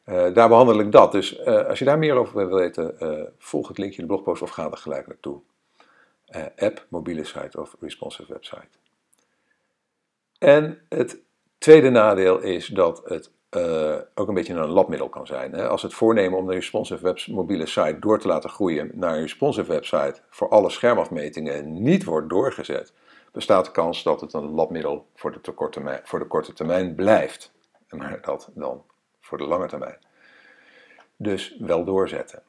uh, 0.06 0.34
daar 0.34 0.48
behandel 0.48 0.80
ik 0.80 0.92
dat. 0.92 1.12
Dus 1.12 1.38
uh, 1.38 1.66
als 1.66 1.78
je 1.78 1.84
daar 1.84 1.98
meer 1.98 2.14
over 2.14 2.36
wil 2.36 2.58
weten, 2.58 2.96
uh, 3.00 3.22
volg 3.38 3.68
het 3.68 3.78
linkje 3.78 4.02
in 4.02 4.06
de 4.06 4.12
blogpost 4.12 4.42
of 4.42 4.50
ga 4.50 4.70
er 4.70 4.76
gelijk 4.76 5.06
naartoe. 5.06 5.40
app, 6.56 6.86
mobiele 6.88 7.24
site 7.24 7.60
of 7.60 7.76
responsive 7.80 8.32
website. 8.32 8.68
En 10.38 10.78
het 10.88 11.18
tweede 11.58 11.90
nadeel 11.90 12.38
is 12.38 12.66
dat 12.66 13.02
het 13.04 13.30
ook 14.14 14.28
een 14.28 14.34
beetje 14.34 14.54
een 14.54 14.68
labmiddel 14.68 15.08
kan 15.08 15.26
zijn. 15.26 15.52
Hè? 15.52 15.68
Als 15.68 15.82
het 15.82 15.94
voornemen 15.94 16.38
om 16.38 16.46
de 16.46 16.52
responsive 16.52 17.32
mobiele 17.32 17.66
site 17.66 17.96
door 18.00 18.18
te 18.18 18.26
laten 18.26 18.50
groeien 18.50 18.90
naar 18.94 19.14
een 19.14 19.20
responsive 19.20 19.72
website 19.72 20.20
voor 20.30 20.48
alle 20.48 20.70
schermafmetingen 20.70 21.82
niet 21.82 22.04
wordt 22.04 22.28
doorgezet, 22.28 22.92
bestaat 23.32 23.64
de 23.64 23.70
kans 23.70 24.02
dat 24.02 24.20
het 24.20 24.32
een 24.32 24.50
labmiddel 24.50 25.06
voor 25.14 25.32
de, 25.32 26.00
voor 26.02 26.18
de 26.18 26.26
korte 26.26 26.52
termijn 26.52 26.94
blijft. 26.94 27.52
Maar 27.88 28.18
dat 28.22 28.50
dan 28.54 28.84
voor 29.26 29.38
de 29.38 29.46
lange 29.46 29.66
termijn. 29.66 29.98
Dus 31.16 31.56
wel 31.58 31.84
doorzetten. 31.84 32.42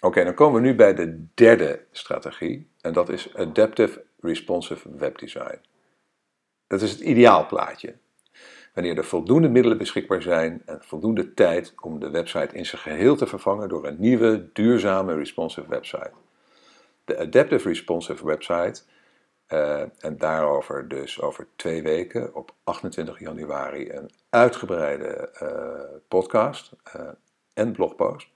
Oké, 0.00 0.24
dan 0.24 0.34
komen 0.34 0.62
we 0.62 0.68
nu 0.68 0.74
bij 0.74 0.94
de 0.94 1.26
derde 1.34 1.84
strategie 1.90 2.70
en 2.80 2.92
dat 2.92 3.08
is 3.08 3.34
Adaptive 3.36 4.04
Responsive 4.20 4.96
Web 4.96 5.18
Design. 5.18 5.60
Dat 6.66 6.82
is 6.82 6.90
het 6.90 7.00
ideaalplaatje. 7.00 7.94
Wanneer 8.74 8.96
er 8.96 9.04
voldoende 9.04 9.48
middelen 9.48 9.78
beschikbaar 9.78 10.22
zijn 10.22 10.62
en 10.66 10.82
voldoende 10.82 11.34
tijd 11.34 11.74
om 11.80 11.98
de 11.98 12.10
website 12.10 12.56
in 12.56 12.66
zijn 12.66 12.82
geheel 12.82 13.16
te 13.16 13.26
vervangen 13.26 13.68
door 13.68 13.86
een 13.86 14.00
nieuwe, 14.00 14.52
duurzame 14.52 15.14
responsive 15.14 15.68
website. 15.68 16.12
De 17.04 17.18
Adaptive 17.18 17.68
Responsive 17.68 18.26
Website 18.26 18.82
uh, 19.52 20.04
en 20.04 20.18
daarover 20.18 20.88
dus 20.88 21.20
over 21.20 21.46
twee 21.56 21.82
weken 21.82 22.34
op 22.34 22.54
28 22.64 23.18
januari 23.18 23.90
een 23.90 24.10
uitgebreide 24.28 25.38
uh, 25.42 25.98
podcast 26.08 26.72
uh, 26.96 27.08
en 27.54 27.72
blogpost. 27.72 28.28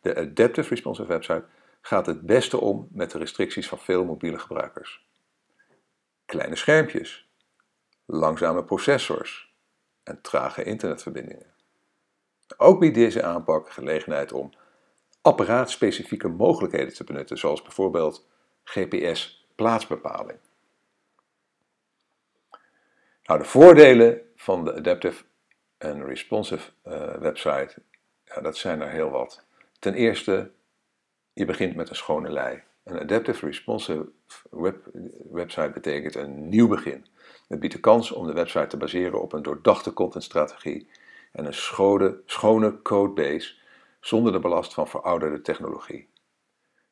De 0.00 0.16
Adaptive 0.16 0.68
Responsive 0.68 1.08
website 1.08 1.44
gaat 1.80 2.06
het 2.06 2.20
beste 2.20 2.60
om 2.60 2.88
met 2.90 3.10
de 3.10 3.18
restricties 3.18 3.68
van 3.68 3.78
veel 3.78 4.04
mobiele 4.04 4.38
gebruikers. 4.38 5.06
Kleine 6.24 6.56
schermpjes, 6.56 7.30
langzame 8.04 8.64
processors 8.64 9.54
en 10.02 10.20
trage 10.20 10.62
internetverbindingen. 10.62 11.54
Ook 12.56 12.80
biedt 12.80 12.94
deze 12.94 13.22
aanpak 13.22 13.70
gelegenheid 13.70 14.32
om 14.32 14.52
apparaatspecifieke 15.22 16.28
mogelijkheden 16.28 16.94
te 16.94 17.04
benutten, 17.04 17.38
zoals 17.38 17.62
bijvoorbeeld 17.62 18.26
GPS-plaatsbepaling. 18.64 20.38
Nou, 23.26 23.40
de 23.40 23.46
voordelen 23.46 24.20
van 24.36 24.64
de 24.64 24.74
Adaptive 24.74 25.24
en 25.78 26.04
Responsive 26.04 26.70
uh, 26.86 27.14
website, 27.14 27.74
ja, 28.24 28.40
dat 28.40 28.56
zijn 28.56 28.80
er 28.80 28.90
heel 28.90 29.10
wat. 29.10 29.44
Ten 29.78 29.94
eerste, 29.94 30.50
je 31.32 31.44
begint 31.44 31.76
met 31.76 31.88
een 31.88 31.96
schone 31.96 32.30
lei. 32.30 32.62
Een 32.84 32.98
Adaptive 32.98 33.46
Responsive 33.46 34.08
web, 34.50 34.90
website 35.30 35.70
betekent 35.70 36.14
een 36.14 36.48
nieuw 36.48 36.68
begin. 36.68 37.06
Het 37.48 37.60
biedt 37.60 37.74
de 37.74 37.80
kans 37.80 38.12
om 38.12 38.26
de 38.26 38.32
website 38.32 38.66
te 38.66 38.76
baseren 38.76 39.22
op 39.22 39.32
een 39.32 39.42
doordachte 39.42 39.92
contentstrategie 39.92 40.88
en 41.32 41.44
een 41.44 41.54
schone, 41.54 42.20
schone 42.26 42.82
codebase 42.82 43.54
zonder 44.00 44.32
de 44.32 44.38
belast 44.38 44.74
van 44.74 44.88
verouderde 44.88 45.40
technologie. 45.40 46.08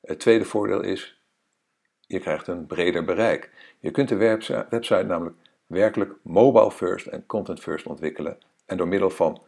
Het 0.00 0.20
tweede 0.20 0.44
voordeel 0.44 0.82
is, 0.82 1.22
je 2.00 2.18
krijgt 2.18 2.46
een 2.46 2.66
breder 2.66 3.04
bereik. 3.04 3.50
Je 3.80 3.90
kunt 3.90 4.08
de 4.08 4.16
website 4.70 5.04
namelijk 5.06 5.36
werkelijk 5.66 6.14
mobile 6.22 6.70
first 6.70 7.06
en 7.06 7.26
content 7.26 7.60
first 7.60 7.86
ontwikkelen 7.86 8.38
en 8.66 8.76
door 8.76 8.88
middel 8.88 9.10
van 9.10 9.42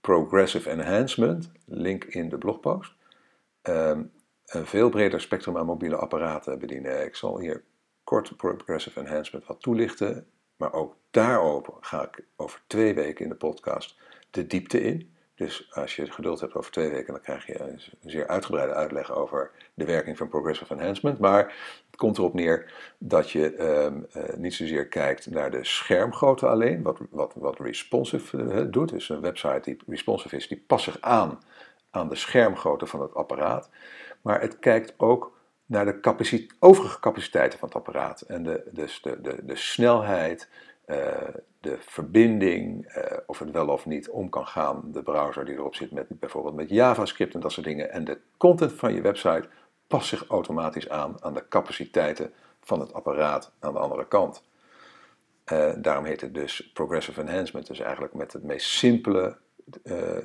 progressive 0.00 0.70
enhancement, 0.70 1.52
link 1.64 2.04
in 2.04 2.28
de 2.28 2.38
blogpost, 2.38 2.94
um, 3.62 4.12
een 4.46 4.66
veel 4.66 4.88
breder 4.88 5.20
spectrum 5.20 5.56
aan 5.56 5.66
mobiele 5.66 5.96
apparaten 5.96 6.58
bedienen. 6.58 7.04
Ik 7.04 7.16
zal 7.16 7.38
hier 7.38 7.64
kort 8.04 8.36
progressive 8.36 9.00
enhancement 9.00 9.46
wat 9.46 9.60
toelichten, 9.60 10.26
maar 10.56 10.72
ook 10.72 10.96
daarover 11.10 11.74
ga 11.80 12.02
ik 12.02 12.24
over 12.36 12.62
twee 12.66 12.94
weken 12.94 13.24
in 13.24 13.30
de 13.30 13.36
podcast 13.36 13.98
de 14.30 14.46
diepte 14.46 14.80
in. 14.80 15.11
Dus 15.42 15.68
als 15.70 15.96
je 15.96 16.10
geduld 16.10 16.40
hebt 16.40 16.54
over 16.54 16.70
twee 16.70 16.90
weken, 16.90 17.12
dan 17.12 17.22
krijg 17.22 17.46
je 17.46 17.60
een 17.60 17.80
zeer 18.04 18.26
uitgebreide 18.26 18.74
uitleg 18.74 19.12
over 19.12 19.50
de 19.74 19.84
werking 19.84 20.16
van 20.16 20.28
progressive 20.28 20.74
enhancement. 20.74 21.18
Maar 21.18 21.44
het 21.86 21.96
komt 21.96 22.18
erop 22.18 22.34
neer 22.34 22.72
dat 22.98 23.30
je 23.30 23.60
um, 23.60 24.06
uh, 24.16 24.22
niet 24.36 24.54
zozeer 24.54 24.86
kijkt 24.86 25.30
naar 25.30 25.50
de 25.50 25.64
schermgrootte 25.64 26.46
alleen, 26.46 26.82
wat, 26.82 26.98
wat, 27.10 27.32
wat 27.36 27.58
responsive 27.58 28.36
uh, 28.36 28.64
doet. 28.70 28.88
Dus 28.88 29.08
een 29.08 29.20
website 29.20 29.60
die 29.62 29.78
responsive 29.86 30.36
is, 30.36 30.48
die 30.48 30.64
past 30.66 30.84
zich 30.84 31.00
aan 31.00 31.40
aan 31.90 32.08
de 32.08 32.14
schermgrootte 32.14 32.86
van 32.86 33.00
het 33.00 33.14
apparaat, 33.14 33.70
maar 34.20 34.40
het 34.40 34.58
kijkt 34.58 34.94
ook 34.96 35.38
naar 35.66 35.84
de 35.84 36.46
overige 36.58 37.00
capaciteiten 37.00 37.58
van 37.58 37.68
het 37.68 37.76
apparaat. 37.76 38.20
En 38.20 38.42
de, 38.42 38.68
dus 38.70 39.02
de, 39.02 39.20
de, 39.20 39.44
de 39.44 39.56
snelheid, 39.56 40.48
de 41.62 41.76
verbinding, 41.80 42.96
uh, 42.96 43.18
of 43.26 43.38
het 43.38 43.50
wel 43.50 43.68
of 43.68 43.86
niet 43.86 44.08
om 44.10 44.28
kan 44.28 44.46
gaan, 44.46 44.82
de 44.92 45.02
browser 45.02 45.44
die 45.44 45.54
erop 45.54 45.74
zit, 45.74 45.90
met, 45.90 46.06
bijvoorbeeld 46.08 46.54
met 46.54 46.68
JavaScript 46.68 47.34
en 47.34 47.40
dat 47.40 47.52
soort 47.52 47.66
dingen. 47.66 47.90
En 47.90 48.04
de 48.04 48.18
content 48.36 48.72
van 48.72 48.94
je 48.94 49.00
website 49.00 49.48
past 49.86 50.08
zich 50.08 50.26
automatisch 50.26 50.88
aan 50.88 51.22
aan 51.22 51.34
de 51.34 51.48
capaciteiten 51.48 52.32
van 52.60 52.80
het 52.80 52.92
apparaat 52.92 53.52
aan 53.58 53.72
de 53.72 53.78
andere 53.78 54.06
kant. 54.06 54.42
Uh, 55.52 55.72
daarom 55.76 56.04
heet 56.04 56.20
het 56.20 56.34
dus 56.34 56.70
Progressive 56.72 57.20
Enhancement. 57.20 57.66
Dus 57.66 57.80
eigenlijk 57.80 58.14
met 58.14 58.32
het 58.32 58.42
meest 58.42 58.66
simpele 58.66 59.36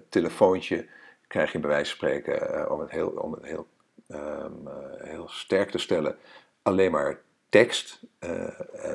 telefoontje 0.10 0.88
krijg 1.28 1.52
je 1.52 1.60
bij 1.60 1.70
wijze 1.70 1.96
van 1.96 1.98
spreken, 1.98 2.72
om 2.72 2.80
het 2.80 2.92
heel, 2.92 3.08
om 3.08 3.32
het 3.34 3.46
heel 3.46 3.68
um, 4.08 4.70
heel 4.98 5.30
sterk 5.30 5.72
te 5.72 5.78
stellen, 5.78 6.18
alleen 6.62 6.92
maar 6.92 7.22
tekst 7.50 8.02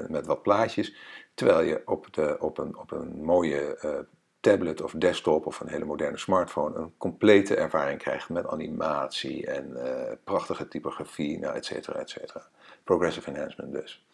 met 0.09 0.27
wat 0.27 0.43
plaatjes. 0.43 0.95
Terwijl 1.35 1.61
je 1.61 1.83
op, 1.85 2.15
de, 2.15 2.37
op, 2.41 2.59
een, 2.59 2.77
op 2.79 2.91
een 2.91 3.25
mooie 3.25 3.79
uh, 3.85 3.99
tablet 4.41 4.83
of 4.83 4.93
desktop 4.93 5.47
of 5.47 5.61
een 5.61 5.69
hele 5.69 5.85
moderne 5.85 6.19
smartphone 6.19 6.79
een 6.79 6.95
complete 6.97 7.57
ervaring 7.57 7.99
krijgt 7.99 8.29
met 8.29 8.47
animatie 8.47 9.47
en 9.47 9.77
prachtige 10.25 10.69
typografie, 10.69 11.39
nou, 11.39 11.55
et 11.55 11.65
cetera, 11.65 11.99
et 11.99 12.11
cetera. 12.11 12.49
Progressive 12.85 13.31
enhancement 13.31 13.73
dus. 13.73 14.07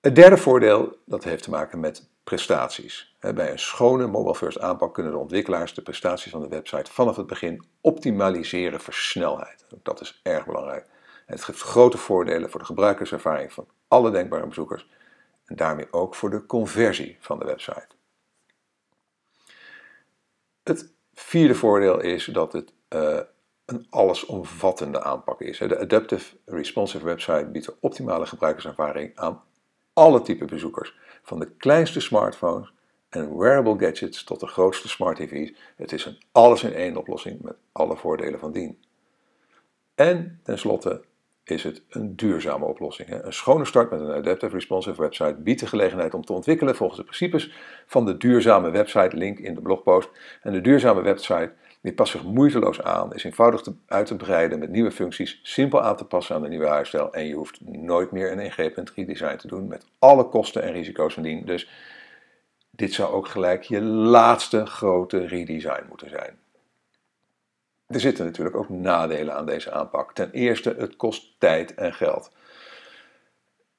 Het 0.00 0.14
derde 0.14 0.36
voordeel 0.36 0.96
dat 1.04 1.24
heeft 1.24 1.42
te 1.42 1.50
maken 1.50 1.80
met 1.80 2.08
prestaties. 2.24 3.16
Bij 3.34 3.50
een 3.50 3.58
schone 3.58 4.06
mobile 4.06 4.34
first 4.34 4.58
aanpak 4.60 4.94
kunnen 4.94 5.12
de 5.12 5.18
ontwikkelaars 5.18 5.74
de 5.74 5.82
prestaties 5.82 6.32
van 6.32 6.40
de 6.40 6.48
website 6.48 6.92
vanaf 6.92 7.16
het 7.16 7.26
begin 7.26 7.64
optimaliseren 7.80 8.80
voor 8.80 8.94
snelheid. 8.94 9.64
Dat 9.82 10.00
is 10.00 10.20
erg 10.22 10.46
belangrijk. 10.46 10.86
Het 11.26 11.44
geeft 11.44 11.60
grote 11.60 11.98
voordelen 11.98 12.50
voor 12.50 12.60
de 12.60 12.66
gebruikerservaring 12.66 13.52
van 13.52 13.66
alle 13.88 14.10
denkbare 14.10 14.46
bezoekers 14.46 14.88
en 15.50 15.56
daarmee 15.56 15.92
ook 15.92 16.14
voor 16.14 16.30
de 16.30 16.46
conversie 16.46 17.16
van 17.20 17.38
de 17.38 17.44
website. 17.44 17.88
Het 20.62 20.92
vierde 21.14 21.54
voordeel 21.54 22.00
is 22.00 22.24
dat 22.24 22.52
het 22.52 22.72
uh, 22.88 23.20
een 23.64 23.86
allesomvattende 23.90 25.02
aanpak 25.02 25.40
is. 25.40 25.58
De 25.58 25.78
Adaptive 25.78 26.36
Responsive 26.44 27.04
Website 27.04 27.48
biedt 27.52 27.66
een 27.66 27.76
optimale 27.80 28.26
gebruikerservaring 28.26 29.16
aan 29.16 29.42
alle 29.92 30.22
type 30.22 30.44
bezoekers. 30.44 30.98
Van 31.22 31.38
de 31.38 31.50
kleinste 31.50 32.00
smartphones 32.00 32.72
en 33.08 33.38
wearable 33.38 33.78
gadgets 33.78 34.24
tot 34.24 34.40
de 34.40 34.46
grootste 34.46 34.88
smart 34.88 35.16
TV's. 35.16 35.52
Het 35.76 35.92
is 35.92 36.04
een 36.04 36.18
alles-in-één 36.32 36.96
oplossing 36.96 37.42
met 37.42 37.56
alle 37.72 37.96
voordelen 37.96 38.40
van 38.40 38.52
dien. 38.52 38.82
En 39.94 40.40
tenslotte 40.42 41.04
is 41.50 41.62
het 41.62 41.82
een 41.88 42.16
duurzame 42.16 42.64
oplossing. 42.64 43.24
Een 43.24 43.32
schone 43.32 43.64
start 43.64 43.90
met 43.90 44.00
een 44.00 44.10
Adaptive 44.10 44.54
Responsive 44.54 45.02
website 45.02 45.36
biedt 45.38 45.60
de 45.60 45.66
gelegenheid 45.66 46.14
om 46.14 46.24
te 46.24 46.32
ontwikkelen 46.32 46.76
volgens 46.76 46.98
de 46.98 47.04
principes 47.04 47.52
van 47.86 48.04
de 48.04 48.16
duurzame 48.16 48.70
website, 48.70 49.16
link 49.16 49.38
in 49.38 49.54
de 49.54 49.60
blogpost. 49.60 50.10
En 50.42 50.52
de 50.52 50.60
duurzame 50.60 51.02
website 51.02 51.52
die 51.80 51.92
past 51.92 52.12
zich 52.12 52.24
moeiteloos 52.24 52.82
aan, 52.82 53.14
is 53.14 53.24
eenvoudig 53.24 53.60
te, 53.60 53.74
uit 53.86 54.06
te 54.06 54.16
breiden 54.16 54.58
met 54.58 54.70
nieuwe 54.70 54.90
functies, 54.90 55.40
simpel 55.42 55.82
aan 55.82 55.96
te 55.96 56.04
passen 56.04 56.34
aan 56.34 56.42
de 56.42 56.48
nieuwe 56.48 56.66
huisstijl 56.66 57.12
en 57.12 57.26
je 57.26 57.34
hoeft 57.34 57.60
nooit 57.60 58.10
meer 58.10 58.32
een 58.32 58.38
ingrijpend 58.38 58.92
redesign 58.94 59.36
te 59.36 59.48
doen 59.48 59.68
met 59.68 59.86
alle 59.98 60.28
kosten 60.28 60.62
en 60.62 60.72
risico's 60.72 61.14
van 61.14 61.22
dien. 61.22 61.44
Dus 61.44 61.68
dit 62.70 62.92
zou 62.92 63.12
ook 63.12 63.28
gelijk 63.28 63.62
je 63.62 63.82
laatste 63.82 64.66
grote 64.66 65.26
redesign 65.26 65.84
moeten 65.88 66.08
zijn. 66.08 66.38
Er 67.90 68.00
zitten 68.00 68.24
natuurlijk 68.24 68.56
ook 68.56 68.68
nadelen 68.68 69.34
aan 69.34 69.46
deze 69.46 69.72
aanpak. 69.72 70.14
Ten 70.14 70.30
eerste, 70.30 70.74
het 70.78 70.96
kost 70.96 71.34
tijd 71.38 71.74
en 71.74 71.94
geld. 71.94 72.32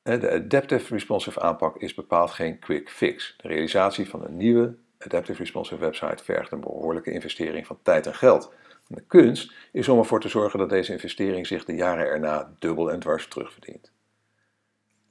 De 0.03 0.31
Adaptive 0.31 0.93
Responsive 0.93 1.41
aanpak 1.41 1.77
is 1.77 1.93
bepaald 1.93 2.31
geen 2.31 2.59
quick 2.59 2.89
fix. 2.89 3.35
De 3.37 3.47
realisatie 3.47 4.09
van 4.09 4.23
een 4.25 4.37
nieuwe 4.37 4.75
Adaptive 4.97 5.37
Responsive 5.37 5.79
website 5.79 6.23
vergt 6.23 6.51
een 6.51 6.59
behoorlijke 6.59 7.11
investering 7.11 7.67
van 7.67 7.79
tijd 7.81 8.07
en 8.07 8.15
geld. 8.15 8.53
de 8.87 9.03
kunst 9.07 9.53
is 9.71 9.89
om 9.89 9.97
ervoor 9.97 10.21
te 10.21 10.29
zorgen 10.29 10.59
dat 10.59 10.69
deze 10.69 10.91
investering 10.91 11.47
zich 11.47 11.65
de 11.65 11.75
jaren 11.75 12.05
erna 12.05 12.53
dubbel 12.59 12.91
en 12.91 12.99
dwars 12.99 13.27
terugverdient. 13.27 13.91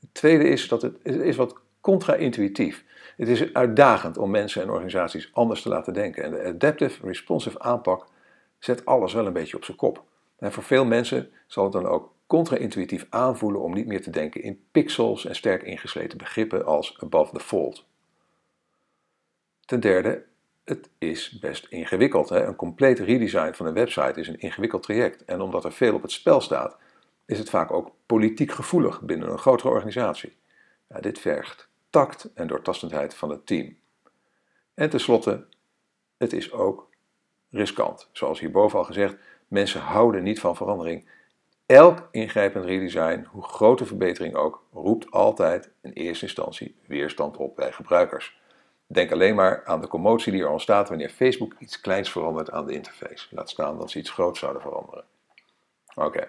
Het 0.00 0.14
tweede 0.14 0.48
is 0.48 0.68
dat 0.68 0.82
het 0.82 1.04
is 1.04 1.36
wat 1.36 1.58
contra-intuïtief. 1.80 2.84
Het 3.16 3.28
is 3.28 3.52
uitdagend 3.52 4.18
om 4.18 4.30
mensen 4.30 4.62
en 4.62 4.70
organisaties 4.70 5.30
anders 5.32 5.62
te 5.62 5.68
laten 5.68 5.92
denken. 5.92 6.24
En 6.24 6.30
de 6.30 6.44
Adaptive 6.44 7.06
Responsive 7.06 7.58
aanpak 7.58 8.06
zet 8.60 8.84
alles 8.84 9.12
wel 9.12 9.26
een 9.26 9.32
beetje 9.32 9.56
op 9.56 9.64
zijn 9.64 9.76
kop. 9.76 10.04
En 10.38 10.52
voor 10.52 10.62
veel 10.62 10.84
mensen 10.84 11.30
zal 11.46 11.64
het 11.64 11.72
dan 11.72 11.86
ook 11.86 12.12
contra-intuïtief 12.26 13.06
aanvoelen 13.08 13.60
om 13.60 13.72
niet 13.74 13.86
meer 13.86 14.02
te 14.02 14.10
denken 14.10 14.42
in 14.42 14.64
pixels 14.70 15.24
en 15.24 15.34
sterk 15.34 15.62
ingesleten 15.62 16.18
begrippen 16.18 16.64
als 16.64 16.96
above 17.00 17.32
the 17.32 17.40
fold. 17.40 17.86
Ten 19.64 19.80
derde, 19.80 20.24
het 20.64 20.88
is 20.98 21.38
best 21.38 21.66
ingewikkeld. 21.68 22.28
Hè? 22.28 22.44
Een 22.46 22.56
compleet 22.56 22.98
redesign 22.98 23.52
van 23.52 23.66
een 23.66 23.74
website 23.74 24.20
is 24.20 24.28
een 24.28 24.40
ingewikkeld 24.40 24.82
traject. 24.82 25.24
En 25.24 25.40
omdat 25.40 25.64
er 25.64 25.72
veel 25.72 25.94
op 25.94 26.02
het 26.02 26.10
spel 26.10 26.40
staat, 26.40 26.76
is 27.26 27.38
het 27.38 27.50
vaak 27.50 27.70
ook 27.72 27.90
politiek 28.06 28.52
gevoelig 28.52 29.00
binnen 29.00 29.30
een 29.30 29.38
grotere 29.38 29.68
organisatie. 29.68 30.36
Dit 31.00 31.18
vergt 31.18 31.68
tact 31.90 32.30
en 32.34 32.46
doortastendheid 32.46 33.14
van 33.14 33.30
het 33.30 33.46
team. 33.46 33.76
En 34.74 34.90
tenslotte, 34.90 35.46
het 36.16 36.32
is 36.32 36.52
ook 36.52 36.89
riskant. 37.50 38.08
Zoals 38.12 38.40
hierboven 38.40 38.78
al 38.78 38.84
gezegd, 38.84 39.16
mensen 39.48 39.80
houden 39.80 40.22
niet 40.22 40.40
van 40.40 40.56
verandering. 40.56 41.08
Elk 41.66 42.08
ingrijpend 42.10 42.64
redesign, 42.64 43.26
hoe 43.30 43.42
grote 43.42 43.86
verbetering 43.86 44.34
ook, 44.34 44.62
roept 44.72 45.10
altijd 45.10 45.70
in 45.82 45.92
eerste 45.92 46.24
instantie 46.24 46.76
weerstand 46.86 47.36
op 47.36 47.56
bij 47.56 47.72
gebruikers. 47.72 48.38
Denk 48.86 49.12
alleen 49.12 49.34
maar 49.34 49.62
aan 49.64 49.80
de 49.80 49.88
commotie 49.88 50.32
die 50.32 50.42
er 50.42 50.50
ontstaat 50.50 50.88
wanneer 50.88 51.08
Facebook 51.08 51.54
iets 51.58 51.80
kleins 51.80 52.10
verandert 52.10 52.50
aan 52.50 52.66
de 52.66 52.72
interface. 52.72 53.26
Laat 53.30 53.50
staan 53.50 53.78
dat 53.78 53.90
ze 53.90 53.98
iets 53.98 54.10
groots 54.10 54.38
zouden 54.38 54.62
veranderen. 54.62 55.04
Oké. 55.94 56.26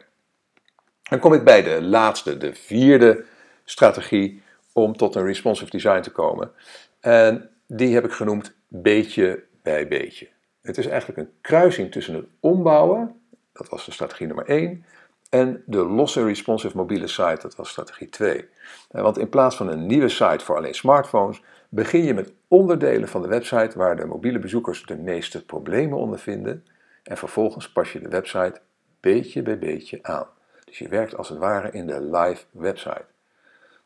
Dan 1.09 1.19
kom 1.19 1.33
ik 1.33 1.43
bij 1.43 1.63
de 1.63 1.81
laatste, 1.81 2.37
de 2.37 2.55
vierde 2.55 3.25
strategie 3.63 4.43
om 4.73 4.97
tot 4.97 5.15
een 5.15 5.25
responsive 5.25 5.71
design 5.71 6.01
te 6.01 6.11
komen. 6.11 6.51
En 6.99 7.49
die 7.67 7.93
heb 7.93 8.05
ik 8.05 8.11
genoemd 8.11 8.53
beetje 8.67 9.43
bij 9.61 9.87
beetje. 9.87 10.27
Het 10.61 10.77
is 10.77 10.87
eigenlijk 10.87 11.19
een 11.19 11.33
kruising 11.41 11.91
tussen 11.91 12.15
het 12.15 12.25
ombouwen, 12.39 13.21
dat 13.53 13.69
was 13.69 13.85
de 13.85 13.91
strategie 13.91 14.27
nummer 14.27 14.45
1, 14.45 14.85
en 15.29 15.63
de 15.65 15.85
losse 15.85 16.23
responsive 16.23 16.77
mobiele 16.77 17.07
site, 17.07 17.39
dat 17.41 17.55
was 17.55 17.69
strategie 17.69 18.09
2. 18.09 18.49
Want 18.89 19.17
in 19.17 19.29
plaats 19.29 19.55
van 19.55 19.67
een 19.67 19.85
nieuwe 19.85 20.09
site 20.09 20.45
voor 20.45 20.55
alleen 20.55 20.73
smartphones, 20.73 21.41
begin 21.69 22.03
je 22.03 22.13
met 22.13 22.33
onderdelen 22.47 23.07
van 23.07 23.21
de 23.21 23.27
website 23.27 23.77
waar 23.77 23.95
de 23.95 24.05
mobiele 24.05 24.39
bezoekers 24.39 24.85
de 24.85 24.97
meeste 24.97 25.45
problemen 25.45 25.97
ondervinden 25.97 26.65
en 27.03 27.17
vervolgens 27.17 27.71
pas 27.71 27.93
je 27.93 27.99
de 27.99 28.09
website 28.09 28.61
beetje 28.99 29.41
bij 29.41 29.59
beetje 29.59 29.99
aan. 30.01 30.27
Dus 30.65 30.77
je 30.77 30.87
werkt 30.87 31.15
als 31.15 31.29
het 31.29 31.37
ware 31.37 31.71
in 31.71 31.87
de 31.87 32.01
live 32.01 32.43
website. 32.51 33.05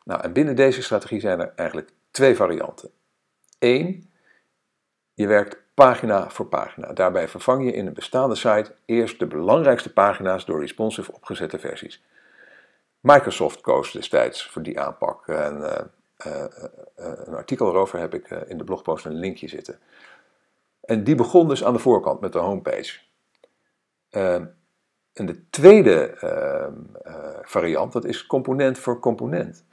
Nou, 0.04 0.22
en 0.22 0.32
binnen 0.32 0.56
deze 0.56 0.82
strategie 0.82 1.20
zijn 1.20 1.40
er 1.40 1.52
eigenlijk 1.56 1.90
twee 2.10 2.36
varianten. 2.36 2.90
Eén, 3.58 4.10
je 5.14 5.26
werkt 5.26 5.64
pagina 5.76 6.30
voor 6.30 6.46
pagina. 6.46 6.92
Daarbij 6.92 7.28
vervang 7.28 7.64
je 7.64 7.72
in 7.72 7.86
een 7.86 7.92
bestaande 7.92 8.34
site 8.34 8.74
eerst 8.84 9.18
de 9.18 9.26
belangrijkste 9.26 9.92
pagina's 9.92 10.44
door 10.44 10.60
responsive 10.60 11.12
opgezette 11.12 11.58
versies. 11.58 12.02
Microsoft 13.00 13.60
koos 13.60 13.92
destijds 13.92 14.50
voor 14.50 14.62
die 14.62 14.80
aanpak. 14.80 15.28
En 15.28 15.56
uh, 15.56 15.72
uh, 16.26 16.44
een 16.96 17.34
artikel 17.34 17.68
erover 17.68 17.98
heb 17.98 18.14
ik 18.14 18.30
in 18.30 18.58
de 18.58 18.64
blogpost 18.64 19.04
een 19.04 19.18
linkje 19.18 19.48
zitten. 19.48 19.78
En 20.80 21.04
die 21.04 21.14
begon 21.14 21.48
dus 21.48 21.64
aan 21.64 21.72
de 21.72 21.78
voorkant 21.78 22.20
met 22.20 22.32
de 22.32 22.38
homepage. 22.38 22.98
Ehm, 24.10 24.44
en 25.12 25.26
de 25.26 25.48
tweede 25.50 26.06
ehm, 26.06 26.74
variant, 27.42 27.92
dat 27.92 28.04
is 28.04 28.26
component 28.26 28.78
voor 28.78 28.98
component. 29.00 29.64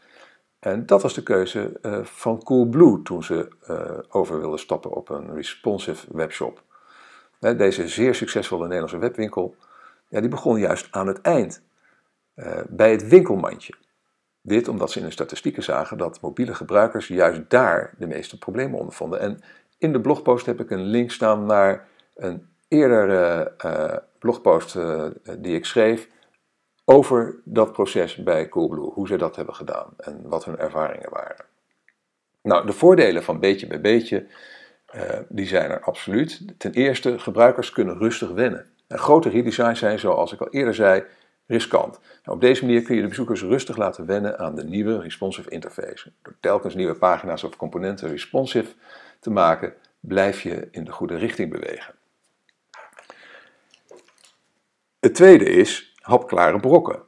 En 0.63 0.85
dat 0.85 1.01
was 1.01 1.13
de 1.13 1.23
keuze 1.23 1.79
uh, 1.81 1.99
van 2.03 2.43
Coolblue 2.43 3.01
toen 3.01 3.23
ze 3.23 3.47
uh, 3.69 3.97
over 4.09 4.39
wilden 4.39 4.59
stappen 4.59 4.91
op 4.91 5.09
een 5.09 5.33
responsive 5.33 6.07
webshop. 6.11 6.63
Deze 7.39 7.87
zeer 7.87 8.15
succesvolle 8.15 8.63
Nederlandse 8.63 8.97
webwinkel, 8.97 9.55
ja, 10.07 10.19
die 10.19 10.29
begon 10.29 10.59
juist 10.59 10.87
aan 10.91 11.07
het 11.07 11.21
eind, 11.21 11.61
uh, 12.35 12.59
bij 12.69 12.91
het 12.91 13.07
winkelmandje. 13.07 13.73
Dit 14.41 14.67
omdat 14.67 14.91
ze 14.91 14.99
in 14.99 15.05
de 15.05 15.11
statistieken 15.11 15.63
zagen 15.63 15.97
dat 15.97 16.21
mobiele 16.21 16.55
gebruikers 16.55 17.07
juist 17.07 17.49
daar 17.49 17.93
de 17.97 18.07
meeste 18.07 18.37
problemen 18.37 18.79
ondervonden. 18.79 19.19
En 19.19 19.39
in 19.77 19.93
de 19.93 20.01
blogpost 20.01 20.45
heb 20.45 20.59
ik 20.59 20.71
een 20.71 20.83
link 20.83 21.11
staan 21.11 21.45
naar 21.45 21.87
een 22.15 22.47
eerdere 22.67 23.53
blogpost 24.19 24.77
die 25.37 25.55
ik 25.55 25.65
schreef 25.65 26.07
over 26.85 27.41
dat 27.43 27.71
proces 27.71 28.15
bij 28.15 28.49
Coolblue, 28.49 28.91
hoe 28.91 29.07
ze 29.07 29.15
dat 29.15 29.35
hebben 29.35 29.55
gedaan 29.55 29.93
en 29.97 30.21
wat 30.23 30.45
hun 30.45 30.57
ervaringen 30.57 31.09
waren. 31.09 31.45
Nou, 32.41 32.65
de 32.65 32.73
voordelen 32.73 33.23
van 33.23 33.39
beetje 33.39 33.67
bij 33.67 33.81
beetje 33.81 34.27
Uh, 34.95 35.01
die 35.29 35.47
zijn 35.47 35.71
er 35.71 35.81
absoluut. 35.81 36.41
Ten 36.57 36.73
eerste, 36.73 37.19
gebruikers 37.19 37.71
kunnen 37.71 37.97
rustig 37.97 38.29
wennen. 38.29 38.71
En 38.87 38.99
grote 38.99 39.29
redesigns 39.29 39.79
zijn, 39.79 39.99
zoals 39.99 40.33
ik 40.33 40.41
al 40.41 40.49
eerder 40.49 40.75
zei, 40.75 41.03
riskant. 41.45 41.99
Nou, 42.23 42.35
op 42.37 42.41
deze 42.41 42.65
manier 42.65 42.81
kun 42.81 42.95
je 42.95 43.01
de 43.01 43.07
bezoekers 43.07 43.41
rustig 43.41 43.77
laten 43.77 44.05
wennen 44.05 44.39
aan 44.39 44.55
de 44.55 44.63
nieuwe 44.63 44.99
responsive 44.99 45.49
interface. 45.49 46.11
Door 46.21 46.35
telkens 46.39 46.75
nieuwe 46.75 46.95
pagina's 46.95 47.43
of 47.43 47.55
componenten 47.55 48.09
responsive 48.09 48.73
te 49.19 49.29
maken, 49.29 49.73
blijf 49.99 50.41
je 50.41 50.67
in 50.71 50.83
de 50.83 50.91
goede 50.91 51.15
richting 51.17 51.51
bewegen. 51.51 51.93
Het 54.99 55.15
tweede 55.15 55.45
is 55.45 55.92
hapklare 56.03 56.59
brokken. 56.59 56.99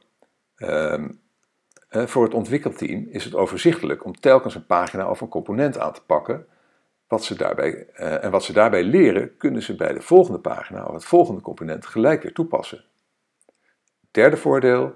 Ehm, 0.56 1.08
voor 1.88 2.24
het 2.24 2.34
ontwikkelteam 2.34 3.06
is 3.10 3.24
het 3.24 3.34
overzichtelijk 3.34 4.04
om 4.04 4.20
telkens 4.20 4.54
een 4.54 4.66
pagina 4.66 5.10
of 5.10 5.20
een 5.20 5.28
component 5.28 5.78
aan 5.78 5.92
te 5.92 6.02
pakken. 6.02 6.46
Wat 7.06 7.24
ze 7.24 7.34
daarbij, 7.34 7.88
uh, 7.96 8.24
en 8.24 8.30
wat 8.30 8.44
ze 8.44 8.52
daarbij 8.52 8.82
leren, 8.82 9.36
kunnen 9.36 9.62
ze 9.62 9.76
bij 9.76 9.92
de 9.92 10.00
volgende 10.00 10.38
pagina 10.38 10.84
of 10.84 10.94
het 10.94 11.04
volgende 11.04 11.40
component 11.40 11.86
gelijk 11.86 12.22
weer 12.22 12.32
toepassen. 12.32 12.84
Derde 14.10 14.36
voordeel, 14.36 14.94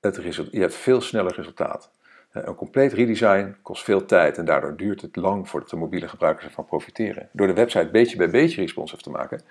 het 0.00 0.16
je 0.50 0.60
hebt 0.60 0.74
veel 0.74 1.00
sneller 1.00 1.34
resultaat. 1.34 1.90
Een 2.32 2.54
compleet 2.54 2.92
redesign 2.92 3.56
kost 3.62 3.84
veel 3.84 4.04
tijd 4.04 4.38
en 4.38 4.44
daardoor 4.44 4.76
duurt 4.76 5.00
het 5.00 5.16
lang 5.16 5.48
voordat 5.48 5.70
de 5.70 5.76
mobiele 5.76 6.08
gebruikers 6.08 6.46
ervan 6.46 6.64
profiteren. 6.64 7.28
Door 7.32 7.46
de 7.46 7.52
website 7.52 7.90
beetje 7.90 8.16
bij 8.16 8.30
beetje 8.30 8.60
responsive 8.60 9.02
te 9.02 9.10
maken, 9.10 9.42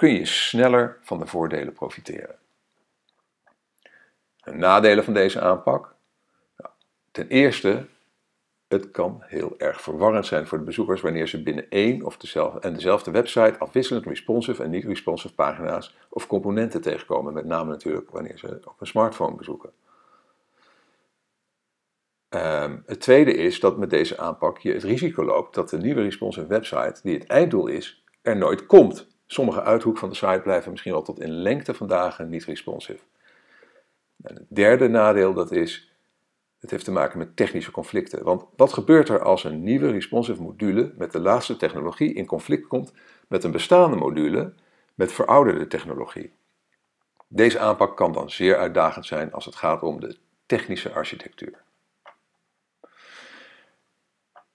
kun 0.00 0.14
je 0.14 0.24
sneller 0.24 0.98
van 1.02 1.18
de 1.18 1.26
voordelen 1.26 1.72
profiteren. 1.72 2.36
De 4.42 4.52
nadelen 4.52 5.04
van 5.04 5.14
deze 5.14 5.40
aanpak? 5.40 5.94
Nou, 6.56 6.70
ten 7.10 7.28
eerste, 7.28 7.86
het 8.68 8.90
kan 8.90 9.22
heel 9.26 9.54
erg 9.58 9.80
verwarrend 9.80 10.26
zijn 10.26 10.46
voor 10.46 10.58
de 10.58 10.64
bezoekers 10.64 11.00
wanneer 11.00 11.28
ze 11.28 11.42
binnen 11.42 11.68
één 11.68 12.02
of 12.02 12.16
dezelfde, 12.16 12.60
en 12.60 12.74
dezelfde 12.74 13.10
website 13.10 13.58
afwisselend 13.58 14.06
responsive 14.06 14.62
en 14.62 14.70
niet-responsive 14.70 15.34
pagina's 15.34 15.96
of 16.08 16.26
componenten 16.26 16.80
tegenkomen, 16.80 17.32
met 17.32 17.44
name 17.44 17.70
natuurlijk 17.70 18.10
wanneer 18.10 18.38
ze 18.38 18.60
op 18.64 18.80
een 18.80 18.86
smartphone 18.86 19.36
bezoeken. 19.36 19.70
Ehm, 22.28 22.78
het 22.86 23.00
tweede 23.00 23.34
is 23.34 23.60
dat 23.60 23.78
met 23.78 23.90
deze 23.90 24.18
aanpak 24.18 24.58
je 24.58 24.72
het 24.72 24.82
risico 24.82 25.24
loopt 25.24 25.54
dat 25.54 25.70
de 25.70 25.78
nieuwe 25.78 26.02
responsive 26.02 26.46
website, 26.46 27.00
die 27.02 27.14
het 27.14 27.26
einddoel 27.26 27.66
is, 27.66 28.04
er 28.22 28.36
nooit 28.36 28.66
komt. 28.66 29.09
Sommige 29.32 29.62
uithoeken 29.62 30.00
van 30.00 30.08
de 30.08 30.14
site 30.14 30.40
blijven 30.42 30.70
misschien 30.70 30.92
wel 30.92 31.02
tot 31.02 31.20
in 31.20 31.30
lengte 31.30 31.74
van 31.74 31.86
dagen 31.86 32.28
niet 32.28 32.44
responsive. 32.44 33.02
Het 34.22 34.46
derde 34.48 34.88
nadeel 34.88 35.34
dat 35.34 35.52
is, 35.52 35.94
het 36.60 36.70
heeft 36.70 36.84
te 36.84 36.90
maken 36.90 37.18
met 37.18 37.36
technische 37.36 37.70
conflicten. 37.70 38.24
Want 38.24 38.44
wat 38.56 38.72
gebeurt 38.72 39.08
er 39.08 39.22
als 39.22 39.44
een 39.44 39.62
nieuwe 39.62 39.90
responsive 39.90 40.42
module 40.42 40.94
met 40.96 41.12
de 41.12 41.20
laatste 41.20 41.56
technologie 41.56 42.14
in 42.14 42.26
conflict 42.26 42.66
komt 42.66 42.92
met 43.28 43.44
een 43.44 43.50
bestaande 43.50 43.96
module 43.96 44.52
met 44.94 45.12
verouderde 45.12 45.66
technologie? 45.66 46.32
Deze 47.28 47.58
aanpak 47.58 47.96
kan 47.96 48.12
dan 48.12 48.30
zeer 48.30 48.56
uitdagend 48.56 49.06
zijn 49.06 49.32
als 49.32 49.44
het 49.44 49.56
gaat 49.56 49.82
om 49.82 50.00
de 50.00 50.16
technische 50.46 50.92
architectuur. 50.92 51.62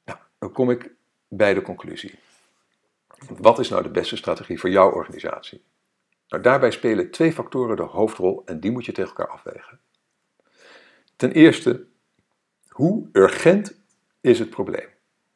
Nou, 0.05 0.19
dan 0.39 0.51
kom 0.51 0.69
ik 0.69 0.91
bij 1.27 1.53
de 1.53 1.61
conclusie. 1.61 2.19
Wat 3.37 3.59
is 3.59 3.69
nou 3.69 3.83
de 3.83 3.89
beste 3.89 4.15
strategie 4.15 4.59
voor 4.59 4.69
jouw 4.69 4.91
organisatie? 4.91 5.63
Nou, 6.27 6.43
daarbij 6.43 6.71
spelen 6.71 7.11
twee 7.11 7.33
factoren 7.33 7.75
de 7.75 7.83
hoofdrol 7.83 8.41
en 8.45 8.59
die 8.59 8.71
moet 8.71 8.85
je 8.85 8.91
tegen 8.91 9.09
elkaar 9.09 9.33
afwegen. 9.33 9.79
Ten 11.15 11.31
eerste, 11.31 11.85
hoe 12.67 13.09
urgent 13.11 13.79
is 14.21 14.39
het 14.39 14.49
probleem? 14.49 14.87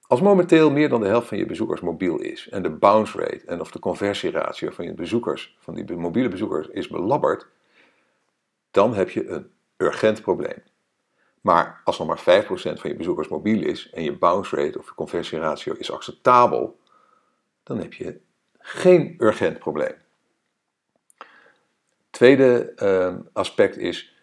Als 0.08 0.22
momenteel 0.22 0.72
meer 0.72 0.90
dan 0.90 1.02
de 1.02 1.08
helft 1.08 1.28
van 1.28 1.38
je 1.38 1.46
bezoekers 1.46 1.82
mobiel 1.82 2.20
is 2.20 2.50
en 2.50 2.64
de 2.64 2.70
bounce 2.70 3.18
rate 3.18 3.46
en 3.46 3.60
of 3.60 3.72
de 3.72 3.80
conversieratio 3.80 4.70
van 4.70 4.86
je 4.86 4.94
bezoekers, 4.94 5.58
van 5.60 5.76
die 5.76 5.96
mobiele 5.96 6.30
bezoekers, 6.30 6.68
is 6.68 6.88
belabberd, 6.88 7.48
dan 8.72 8.94
heb 8.94 9.10
je 9.10 9.28
een 9.28 9.52
urgent 9.78 10.22
probleem. 10.22 10.64
Maar 11.42 11.82
als 11.84 11.98
nog 11.98 12.08
maar 12.08 12.44
5% 12.44 12.46
van 12.54 12.90
je 12.90 12.96
bezoekers 12.96 13.28
mobiel 13.28 13.62
is 13.62 13.90
en 13.90 14.04
je 14.04 14.18
bounce 14.18 14.56
rate 14.56 14.80
of 14.80 14.96
conversieratio 14.96 15.74
is 15.74 15.92
acceptabel, 15.92 16.80
dan 17.70 17.80
heb 17.80 17.94
je 17.94 18.20
geen 18.60 19.16
urgent 19.18 19.60
probleem. 19.60 19.94
Tweede 22.10 22.74
uh, 22.84 23.16
aspect 23.34 23.78
is, 23.78 24.16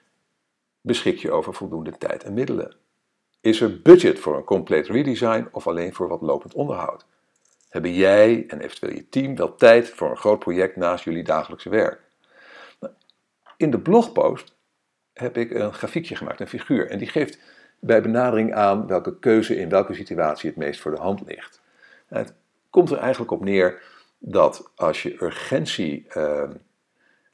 beschik 0.80 1.18
je 1.18 1.30
over 1.30 1.54
voldoende 1.54 1.98
tijd 1.98 2.24
en 2.24 2.34
middelen? 2.34 2.76
Is 3.40 3.60
er 3.60 3.82
budget 3.82 4.18
voor 4.18 4.36
een 4.36 4.44
compleet 4.44 4.86
redesign 4.86 5.48
of 5.52 5.66
alleen 5.66 5.94
voor 5.94 6.08
wat 6.08 6.20
lopend 6.20 6.54
onderhoud? 6.54 7.06
Hebben 7.68 7.94
jij 7.94 8.44
en 8.48 8.60
eventueel 8.60 8.94
je 8.94 9.08
team 9.08 9.36
wel 9.36 9.54
tijd 9.54 9.90
voor 9.90 10.10
een 10.10 10.16
groot 10.16 10.38
project 10.38 10.76
naast 10.76 11.04
jullie 11.04 11.24
dagelijkse 11.24 11.68
werk? 11.68 12.00
Nou, 12.80 12.92
in 13.56 13.70
de 13.70 13.80
blogpost 13.80 14.54
heb 15.12 15.36
ik 15.36 15.50
een 15.50 15.74
grafiekje 15.74 16.16
gemaakt, 16.16 16.40
een 16.40 16.48
figuur, 16.48 16.90
en 16.90 16.98
die 16.98 17.08
geeft 17.08 17.38
bij 17.80 18.02
benadering 18.02 18.54
aan 18.54 18.86
welke 18.86 19.18
keuze 19.18 19.56
in 19.56 19.68
welke 19.68 19.94
situatie 19.94 20.48
het 20.48 20.58
meest 20.58 20.80
voor 20.80 20.94
de 20.94 21.00
hand 21.00 21.20
ligt. 21.26 21.60
Het 22.06 22.34
komt 22.76 22.90
er 22.90 22.98
eigenlijk 22.98 23.30
op 23.30 23.44
neer 23.44 23.82
dat 24.18 24.70
als 24.74 25.02
je 25.02 25.22
urgentie 25.22 26.06
uh, 26.16 26.50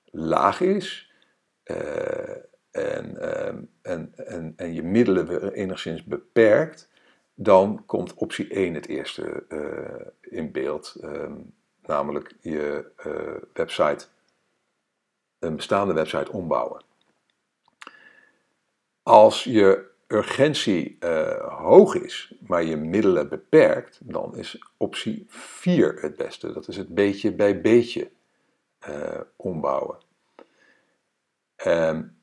laag 0.04 0.60
is 0.60 1.12
uh, 1.64 2.36
en, 2.70 3.14
uh, 3.14 3.46
en, 3.82 4.12
en, 4.14 4.52
en 4.56 4.74
je 4.74 4.82
middelen 4.82 5.52
enigszins 5.52 6.04
beperkt, 6.04 6.90
dan 7.34 7.82
komt 7.86 8.14
optie 8.14 8.48
1 8.48 8.74
het 8.74 8.86
eerste 8.86 9.44
uh, 9.48 10.06
in 10.20 10.52
beeld, 10.52 10.96
ehm, 11.00 11.36
namelijk 11.82 12.34
je 12.40 12.90
website, 13.52 14.06
een 15.38 15.56
bestaande 15.56 15.92
website 15.92 16.32
ombouwen. 16.32 16.84
Als 19.02 19.44
je 19.44 19.90
urgentie 20.12 20.96
uh, 21.00 21.58
hoog 21.58 21.94
is, 21.94 22.34
maar 22.46 22.64
je 22.64 22.76
middelen 22.76 23.28
beperkt, 23.28 23.98
dan 24.02 24.36
is 24.36 24.62
optie 24.76 25.24
4 25.28 25.94
het 25.94 26.16
beste. 26.16 26.52
Dat 26.52 26.68
is 26.68 26.76
het 26.76 26.94
beetje 26.94 27.34
bij 27.34 27.60
beetje 27.60 28.10
uh, 28.88 29.20
ombouwen. 29.36 29.98
Um, 31.66 32.16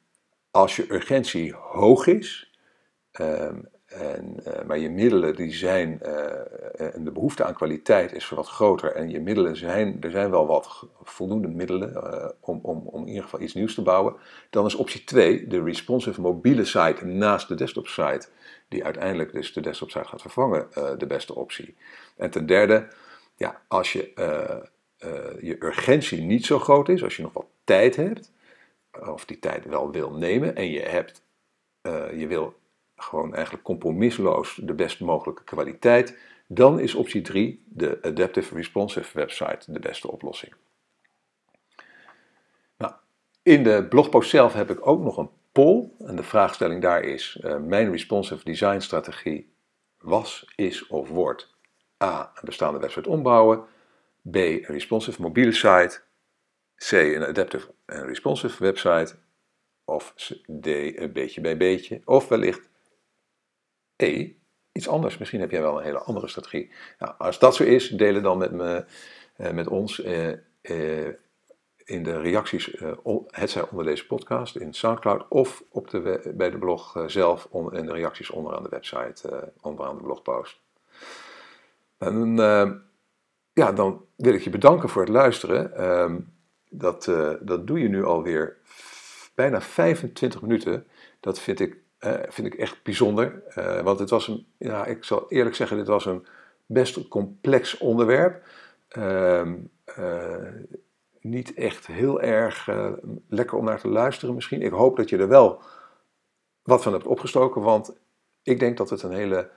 als 0.51 0.75
je 0.75 0.93
urgentie 0.93 1.53
hoog 1.53 2.07
is, 2.07 2.53
um, 3.21 3.69
en, 3.89 4.35
uh, 4.47 4.61
maar 4.67 4.77
je 4.77 4.89
middelen 4.89 5.35
die 5.35 5.53
zijn, 5.53 5.99
uh, 6.05 6.93
en 6.95 7.03
de 7.03 7.11
behoefte 7.11 7.43
aan 7.43 7.53
kwaliteit 7.53 8.13
is 8.13 8.29
wat 8.29 8.47
groter 8.47 8.91
en 8.91 9.09
je 9.09 9.19
middelen 9.19 9.57
zijn, 9.57 9.97
er 10.01 10.11
zijn 10.11 10.29
wel 10.29 10.47
wat 10.47 10.87
voldoende 11.03 11.47
middelen 11.47 11.93
om, 12.39 12.59
om, 12.61 12.81
om 12.85 13.01
in 13.01 13.07
ieder 13.07 13.23
geval 13.23 13.41
iets 13.41 13.53
nieuws 13.53 13.73
te 13.73 13.81
bouwen, 13.81 14.15
dan 14.49 14.65
is 14.65 14.75
optie 14.75 15.03
2, 15.03 15.47
de 15.47 15.63
responsive 15.63 16.21
mobiele 16.21 16.65
site 16.65 17.05
naast 17.05 17.47
de 17.47 17.55
desktop 17.55 17.87
site, 17.87 18.27
die 18.67 18.83
uiteindelijk 18.83 19.31
dus 19.31 19.53
de 19.53 19.61
desktop 19.61 19.89
site 19.89 20.07
gaat 20.07 20.21
vervangen, 20.21 20.67
de 20.97 21.07
beste 21.07 21.35
optie. 21.35 21.75
En 22.17 22.29
ten 22.29 22.45
derde, 22.45 22.87
ja, 23.35 23.61
als 23.67 23.93
je, 23.93 24.11
je 25.41 25.55
urgentie 25.59 26.21
niet 26.21 26.45
zo 26.45 26.59
groot 26.59 26.89
is, 26.89 27.03
als 27.03 27.15
je 27.15 27.21
nog 27.21 27.33
wat 27.33 27.47
tijd 27.63 27.95
hebt, 27.95 28.31
of 29.07 29.25
die 29.25 29.39
tijd 29.39 29.65
wel 29.65 29.91
wil 29.91 30.11
nemen 30.11 30.55
en 30.55 30.71
je 30.71 30.81
hebt, 30.81 31.21
je 32.13 32.25
wil 32.27 32.58
gewoon 33.01 33.33
eigenlijk 33.33 33.63
compromisloos 33.63 34.59
de 34.63 34.73
best 34.73 34.99
mogelijke 34.99 35.43
kwaliteit, 35.43 36.17
dan 36.47 36.79
is 36.79 36.95
optie 36.95 37.21
3, 37.21 37.63
de 37.65 37.99
Adaptive 38.01 38.55
Responsive 38.55 39.17
website, 39.17 39.71
de 39.71 39.79
beste 39.79 40.11
oplossing. 40.11 40.53
Nou, 42.77 42.93
in 43.43 43.63
de 43.63 43.85
blogpost 43.89 44.29
zelf 44.29 44.53
heb 44.53 44.69
ik 44.69 44.87
ook 44.87 45.01
nog 45.01 45.17
een 45.17 45.29
poll 45.51 45.91
en 45.99 46.15
de 46.15 46.23
vraagstelling 46.23 46.81
daar 46.81 47.03
is, 47.03 47.39
uh, 47.43 47.57
mijn 47.57 47.91
responsive 47.91 48.43
design 48.43 48.79
strategie 48.79 49.53
was, 49.99 50.51
is 50.55 50.87
of 50.87 51.09
wordt 51.09 51.55
A. 52.03 52.31
een 52.35 52.45
bestaande 52.45 52.79
website 52.79 53.09
ombouwen, 53.09 53.63
B. 54.31 54.35
een 54.35 54.63
responsive 54.65 55.21
mobiele 55.21 55.51
site, 55.51 56.01
C. 56.75 56.91
een 56.91 57.25
adaptive 57.25 57.73
en 57.85 58.05
responsive 58.05 58.63
website, 58.63 59.15
of 59.85 60.13
D. 60.61 60.65
een 60.65 61.11
beetje 61.13 61.41
bij 61.41 61.57
beetje, 61.57 62.01
of 62.05 62.27
wellicht 62.27 62.68
E, 64.01 64.31
iets 64.71 64.87
anders. 64.87 65.17
Misschien 65.17 65.39
heb 65.39 65.51
jij 65.51 65.61
wel 65.61 65.77
een 65.77 65.83
hele 65.83 65.99
andere 65.99 66.27
strategie. 66.27 66.71
Nou, 66.99 67.13
als 67.17 67.39
dat 67.39 67.55
zo 67.55 67.63
is, 67.63 67.89
delen 67.89 68.23
dan 68.23 68.37
met, 68.37 68.51
me, 68.51 68.85
eh, 69.35 69.51
met 69.51 69.67
ons 69.67 70.01
eh, 70.01 70.29
eh, 70.61 71.13
in 71.85 72.03
de 72.03 72.21
reacties, 72.21 72.81
het 73.27 73.49
zij 73.49 73.69
onder 73.69 73.85
deze 73.85 74.07
podcast 74.07 74.55
in 74.55 74.73
Soundcloud 74.73 75.27
of 75.29 75.63
op 75.69 75.89
de, 75.89 76.33
bij 76.35 76.49
de 76.49 76.57
blog 76.57 77.03
zelf 77.07 77.47
on, 77.49 77.75
in 77.75 77.85
de 77.85 77.93
reacties 77.93 78.29
onderaan 78.29 78.63
de 78.63 78.69
website, 78.69 79.51
onderaan 79.61 79.97
de 79.97 80.03
blogpost. 80.03 80.59
En 81.97 82.35
ja, 83.53 83.71
dan 83.71 84.05
wil 84.15 84.33
ik 84.33 84.41
je 84.41 84.49
bedanken 84.49 84.89
voor 84.89 85.01
het 85.01 85.11
luisteren. 85.11 85.75
Ehm, 85.75 86.19
dat, 86.69 87.05
dat 87.41 87.67
doe 87.67 87.79
je 87.79 87.89
nu 87.89 88.03
alweer 88.03 88.57
bijna 89.35 89.61
25 89.61 90.41
minuten. 90.41 90.87
Dat 91.19 91.39
vind 91.39 91.59
ik 91.59 91.77
uh, 92.05 92.13
vind 92.27 92.47
ik 92.47 92.53
echt 92.53 92.83
bijzonder. 92.83 93.43
Uh, 93.57 93.81
want 93.81 93.99
het 93.99 94.09
was 94.09 94.27
een, 94.27 94.45
ja, 94.57 94.85
ik 94.85 95.03
zal 95.03 95.25
eerlijk 95.29 95.55
zeggen, 95.55 95.77
dit 95.77 95.87
was 95.87 96.05
een 96.05 96.25
best 96.65 97.07
complex 97.07 97.77
onderwerp. 97.77 98.43
Ehm, 98.89 99.55
eh, 99.85 100.47
niet 101.21 101.53
echt 101.53 101.87
heel 101.87 102.21
erg 102.21 102.67
eh, 102.67 102.91
lekker 103.27 103.57
om 103.57 103.65
naar 103.65 103.79
te 103.79 103.87
luisteren 103.87 104.35
misschien. 104.35 104.61
Ik 104.61 104.71
hoop 104.71 104.97
dat 104.97 105.09
je 105.09 105.17
er 105.17 105.27
wel 105.27 105.61
wat 106.63 106.83
van 106.83 106.93
hebt 106.93 107.05
opgestoken, 107.05 107.61
want 107.61 107.97
ik 108.43 108.59
denk 108.59 108.77
dat 108.77 108.89
het 108.89 109.03
een 109.03 109.11
hele 109.11 109.49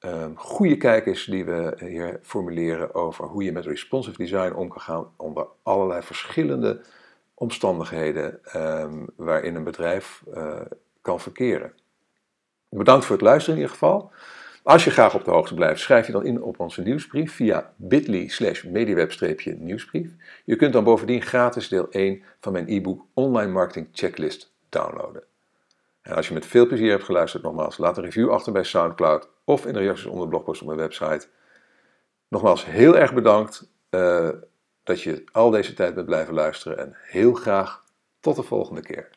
um, 0.00 0.36
goede 0.36 0.76
kijk 0.76 1.06
is 1.06 1.24
die 1.24 1.44
we 1.44 1.76
hier 1.78 2.18
formuleren 2.22 2.94
over 2.94 3.24
hoe 3.24 3.44
je 3.44 3.52
met 3.52 3.64
responsive 3.64 4.16
design 4.16 4.52
om 4.52 4.68
kan 4.68 4.80
gaan 4.80 5.12
onder 5.16 5.46
allerlei 5.62 6.02
verschillende 6.02 6.80
omstandigheden 7.34 8.40
um, 8.56 9.06
waarin 9.16 9.54
een 9.54 9.64
bedrijf 9.64 10.22
kan 11.04 11.20
verkeren. 11.20 11.72
Bedankt 12.68 13.04
voor 13.04 13.16
het 13.16 13.24
luisteren 13.24 13.56
in 13.56 13.62
ieder 13.62 13.78
geval. 13.78 14.12
Als 14.62 14.84
je 14.84 14.90
graag 14.90 15.14
op 15.14 15.24
de 15.24 15.30
hoogte 15.30 15.54
blijft, 15.54 15.80
schrijf 15.80 16.06
je 16.06 16.12
dan 16.12 16.24
in 16.24 16.42
op 16.42 16.60
onze 16.60 16.82
nieuwsbrief 16.82 17.34
via 17.34 17.72
bit.ly 17.76 18.28
slash 18.28 18.62
mediweb-nieuwsbrief. 18.62 20.10
Je 20.44 20.56
kunt 20.56 20.72
dan 20.72 20.84
bovendien 20.84 21.22
gratis 21.22 21.68
deel 21.68 21.88
1 21.90 22.22
van 22.40 22.52
mijn 22.52 22.68
e-book 22.68 23.04
Online 23.14 23.52
Marketing 23.52 23.88
Checklist 23.92 24.52
downloaden. 24.68 25.22
En 26.02 26.14
als 26.14 26.28
je 26.28 26.34
met 26.34 26.46
veel 26.46 26.66
plezier 26.66 26.90
hebt 26.90 27.04
geluisterd, 27.04 27.42
nogmaals, 27.42 27.78
laat 27.78 27.96
een 27.96 28.04
review 28.04 28.30
achter 28.30 28.52
bij 28.52 28.64
SoundCloud 28.64 29.28
of 29.44 29.66
in 29.66 29.72
de 29.72 29.78
reacties 29.78 30.06
onder 30.06 30.22
de 30.22 30.28
blogpost 30.28 30.60
op 30.60 30.66
mijn 30.66 30.78
website. 30.78 31.26
Nogmaals, 32.28 32.64
heel 32.64 32.96
erg 32.96 33.14
bedankt 33.14 33.70
uh, 33.90 34.28
dat 34.82 35.02
je 35.02 35.24
al 35.32 35.50
deze 35.50 35.74
tijd 35.74 35.94
bent 35.94 36.06
blijven 36.06 36.34
luisteren 36.34 36.78
en 36.78 36.96
heel 37.02 37.34
graag 37.34 37.84
tot 38.20 38.36
de 38.36 38.42
volgende 38.42 38.80
keer. 38.80 39.10